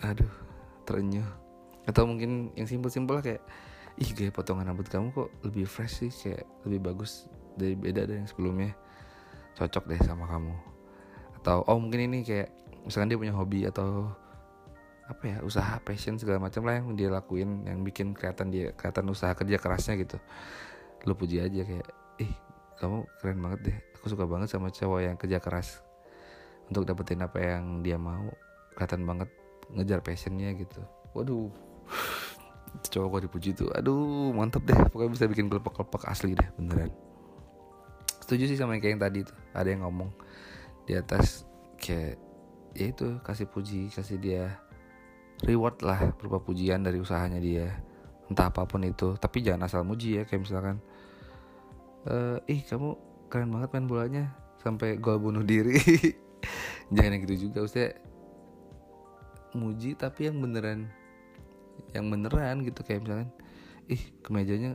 aduh 0.00 0.32
terenyuh. 0.88 1.28
Atau 1.84 2.08
mungkin 2.08 2.48
yang 2.56 2.64
simpel-simpel 2.64 3.20
kayak 3.20 3.44
ih 4.00 4.10
gaya 4.16 4.32
potongan 4.32 4.72
rambut 4.72 4.88
kamu 4.88 5.12
kok 5.12 5.28
lebih 5.44 5.68
fresh 5.68 6.00
sih 6.00 6.10
kayak 6.10 6.48
lebih 6.64 6.80
bagus 6.90 7.28
dari 7.60 7.76
beda 7.76 8.08
dari 8.08 8.24
yang 8.24 8.28
sebelumnya. 8.28 8.72
Cocok 9.52 9.84
deh 9.92 10.00
sama 10.00 10.24
kamu. 10.32 10.56
Atau 11.40 11.60
oh 11.68 11.76
mungkin 11.76 12.08
ini 12.08 12.24
kayak 12.24 12.48
misalkan 12.88 13.12
dia 13.12 13.20
punya 13.20 13.36
hobi 13.36 13.68
atau 13.68 14.08
apa 15.04 15.24
ya 15.28 15.36
usaha 15.44 15.76
passion 15.84 16.16
segala 16.16 16.40
macam 16.40 16.64
lah 16.64 16.80
yang 16.80 16.96
dia 16.96 17.12
lakuin 17.12 17.68
yang 17.68 17.84
bikin 17.84 18.16
kelihatan 18.16 18.48
dia 18.48 18.72
kelihatan 18.72 19.04
usaha 19.12 19.36
kerja 19.36 19.60
kerasnya 19.60 20.00
gitu. 20.00 20.16
Lu 21.04 21.12
puji 21.12 21.44
aja 21.44 21.60
kayak 21.60 21.88
ih 22.24 22.32
kamu 22.78 23.06
keren 23.22 23.40
banget 23.40 23.60
deh. 23.70 23.76
Aku 24.00 24.12
suka 24.12 24.26
banget 24.28 24.50
sama 24.50 24.68
cowok 24.68 25.00
yang 25.00 25.16
kerja 25.16 25.38
keras. 25.40 25.80
Untuk 26.68 26.84
dapetin 26.88 27.22
apa 27.22 27.38
yang 27.40 27.80
dia 27.80 27.96
mau. 27.96 28.32
Kelihatan 28.74 29.06
banget 29.06 29.30
ngejar 29.70 30.02
passionnya 30.02 30.52
gitu. 30.58 30.82
Waduh. 31.14 31.48
Cowok 32.92 33.08
kok 33.18 33.22
dipuji 33.30 33.50
tuh. 33.54 33.70
Aduh 33.72 34.34
mantep 34.34 34.66
deh. 34.66 34.76
Pokoknya 34.90 35.10
bisa 35.14 35.24
bikin 35.30 35.46
kelepek-kelepek 35.46 36.02
asli 36.10 36.34
deh 36.34 36.48
beneran. 36.58 36.90
Setuju 38.24 38.50
sih 38.50 38.58
sama 38.58 38.74
yang 38.74 38.82
kayak 38.82 38.92
yang 38.98 39.02
tadi 39.02 39.18
tuh. 39.22 39.38
Ada 39.54 39.68
yang 39.70 39.82
ngomong 39.86 40.10
di 40.84 40.92
atas 40.98 41.48
kayak 41.80 42.18
ya 42.74 42.90
itu 42.90 43.22
kasih 43.22 43.46
puji 43.48 43.88
kasih 43.94 44.18
dia 44.18 44.58
reward 45.46 45.80
lah 45.80 46.10
berupa 46.18 46.42
pujian 46.42 46.82
dari 46.82 46.98
usahanya 46.98 47.38
dia. 47.38 47.70
Entah 48.26 48.50
apa 48.50 48.66
pun 48.66 48.82
itu. 48.82 49.14
Tapi 49.20 49.44
jangan 49.44 49.68
asal 49.68 49.86
muji 49.86 50.18
ya 50.18 50.22
kayak 50.26 50.42
misalkan 50.48 50.82
uh, 52.08 52.38
ih 52.48 52.60
kamu 52.64 52.96
keren 53.28 53.50
banget 53.52 53.68
main 53.74 53.88
bolanya. 53.88 54.24
Sampai 54.60 54.96
gol 54.96 55.20
bunuh 55.20 55.44
diri. 55.44 55.76
Jangan 56.94 57.20
gitu 57.24 57.48
juga 57.48 57.64
usah 57.64 57.92
muji 59.54 59.94
tapi 59.94 60.26
yang 60.26 60.42
beneran 60.42 60.90
yang 61.94 62.10
beneran 62.10 62.66
gitu 62.66 62.82
kayak 62.82 63.06
misalkan 63.06 63.30
ih 63.86 64.02
kemejanya 64.26 64.74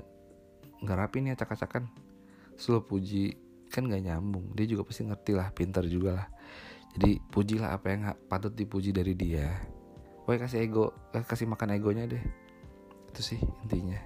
nggak 0.81 0.97
rapi 0.97 1.17
nih 1.25 1.33
acak-acakan. 1.35 1.89
Selalu 2.59 2.81
puji 2.85 3.23
kan 3.69 3.85
nggak 3.85 4.09
nyambung. 4.09 4.53
Dia 4.53 4.65
juga 4.69 4.85
pasti 4.85 5.05
ngerti 5.05 5.31
lah 5.37 5.49
pintar 5.53 5.85
juga 5.85 6.23
lah. 6.23 6.27
Jadi 6.97 7.21
pujilah 7.29 7.69
apa 7.73 7.87
yang 7.93 8.01
patut 8.25 8.53
dipuji 8.53 8.89
dari 8.89 9.13
dia. 9.13 9.49
Pokoknya 10.25 10.45
kasih 10.45 10.59
ego 10.65 10.93
kasih 11.13 11.45
makan 11.49 11.77
egonya 11.77 12.05
deh. 12.09 12.23
Itu 13.09 13.21
sih 13.25 13.41
intinya 13.65 13.97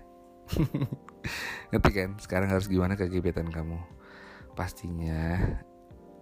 ngerti 1.74 1.90
kan? 1.90 2.10
Sekarang 2.22 2.50
harus 2.54 2.70
gimana 2.70 2.94
ke 2.94 3.10
gebetan 3.10 3.50
kamu? 3.50 3.82
Pastinya 4.54 5.42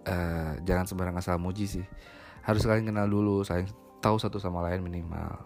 uh, 0.08 0.56
jangan 0.64 0.88
sembarang 0.88 1.16
asal 1.20 1.36
muji 1.36 1.68
sih. 1.68 1.86
Harus 2.40 2.64
saling 2.64 2.88
kenal 2.88 3.04
dulu 3.04 3.44
saling 3.44 3.68
tahu 4.00 4.16
satu 4.16 4.40
sama 4.40 4.64
lain 4.64 4.80
minimal. 4.80 5.36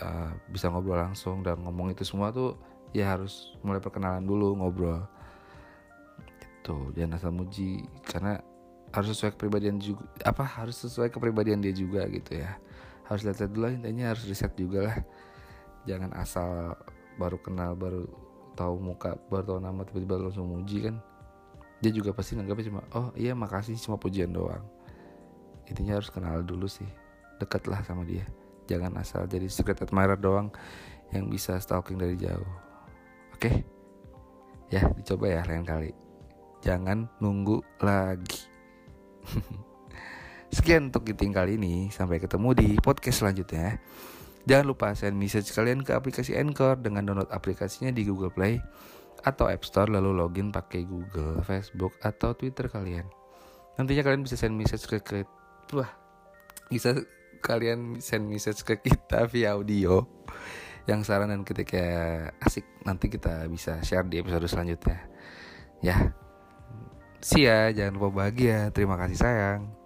Uh, 0.00 0.32
bisa 0.48 0.72
ngobrol 0.72 0.96
langsung 0.96 1.44
dan 1.44 1.60
ngomong 1.60 1.92
itu 1.92 2.08
semua 2.08 2.32
tuh 2.32 2.56
ya 2.96 3.12
harus 3.12 3.52
mulai 3.66 3.82
perkenalan 3.82 4.22
dulu 4.22 4.54
ngobrol. 4.54 5.02
Gitu 6.62 6.94
jangan 6.94 7.18
asal 7.18 7.34
muji. 7.34 7.82
Karena 8.06 8.38
harus 8.90 9.14
sesuai 9.14 9.34
kepribadian 9.34 9.78
juga 9.78 10.06
apa 10.26 10.42
harus 10.42 10.78
sesuai 10.78 11.10
kepribadian 11.10 11.58
dia 11.58 11.74
juga 11.74 12.06
gitu 12.06 12.38
ya. 12.38 12.56
Harus 13.10 13.26
lihat-lihat 13.26 13.50
dulu 13.50 13.66
intinya 13.74 14.14
harus 14.14 14.22
riset 14.30 14.54
juga 14.54 14.86
lah. 14.86 14.98
Jangan 15.84 16.14
asal 16.14 16.78
baru 17.18 17.36
kenal 17.42 17.74
baru 17.74 18.29
tahu 18.56 18.80
muka 18.80 19.16
baru 19.28 19.56
tahu 19.56 19.60
nama 19.62 19.80
tiba-tiba 19.86 20.20
langsung 20.20 20.50
muji 20.50 20.90
kan 20.90 20.96
dia 21.80 21.92
juga 21.94 22.12
pasti 22.12 22.36
nanggapnya 22.36 22.66
cuma 22.68 22.82
oh 22.92 23.08
iya 23.16 23.32
makasih 23.32 23.76
cuma 23.80 23.96
pujian 23.96 24.30
doang 24.30 24.62
intinya 25.66 25.96
harus 25.96 26.12
kenal 26.12 26.42
dulu 26.44 26.68
sih 26.68 26.86
dekatlah 27.40 27.80
sama 27.86 28.04
dia 28.04 28.26
jangan 28.68 28.94
asal 29.00 29.24
jadi 29.24 29.48
secret 29.48 29.80
admirer 29.80 30.18
doang 30.18 30.52
yang 31.10 31.26
bisa 31.26 31.56
stalking 31.58 31.96
dari 31.96 32.14
jauh 32.20 32.46
oke 33.34 33.40
okay? 33.40 33.64
ya 34.70 34.86
dicoba 34.94 35.40
ya 35.40 35.40
lain 35.48 35.64
kali 35.64 35.90
jangan 36.60 37.08
nunggu 37.18 37.64
lagi 37.80 38.50
Sekian 40.50 40.90
untuk 40.90 41.06
giting 41.06 41.30
kali 41.30 41.54
ini. 41.54 41.94
Sampai 41.94 42.18
ketemu 42.18 42.58
di 42.58 42.68
podcast 42.82 43.22
selanjutnya. 43.22 43.78
Jangan 44.48 44.64
lupa 44.64 44.92
send 44.96 45.20
message 45.20 45.52
kalian 45.52 45.84
ke 45.84 45.92
aplikasi 45.92 46.36
Anchor 46.36 46.80
dengan 46.80 47.04
download 47.04 47.28
aplikasinya 47.28 47.92
di 47.92 48.08
Google 48.08 48.32
Play 48.32 48.60
atau 49.20 49.52
App 49.52 49.66
Store 49.68 49.92
lalu 49.92 50.16
login 50.16 50.48
pakai 50.48 50.88
Google, 50.88 51.44
Facebook 51.44 51.96
atau 52.00 52.32
Twitter 52.32 52.72
kalian. 52.72 53.04
Nantinya 53.76 54.00
kalian 54.04 54.24
bisa 54.24 54.40
send 54.40 54.56
message 54.56 54.88
ke, 54.88 54.98
ke 55.04 55.18
wah, 55.76 55.92
bisa 56.72 56.96
kalian 57.44 58.00
send 58.00 58.28
message 58.28 58.64
ke 58.64 58.80
kita 58.80 59.28
via 59.28 59.56
audio 59.56 60.08
yang 60.88 61.04
saran 61.04 61.28
dan 61.28 61.44
ketika 61.44 61.84
asik 62.40 62.64
nanti 62.88 63.12
kita 63.12 63.44
bisa 63.52 63.84
share 63.84 64.08
di 64.08 64.24
episode 64.24 64.48
selanjutnya. 64.48 65.04
Ya, 65.80 66.12
See 67.20 67.44
ya, 67.44 67.68
jangan 67.76 68.00
lupa 68.00 68.24
bahagia. 68.24 68.72
Terima 68.72 68.96
kasih 68.96 69.20
sayang. 69.20 69.79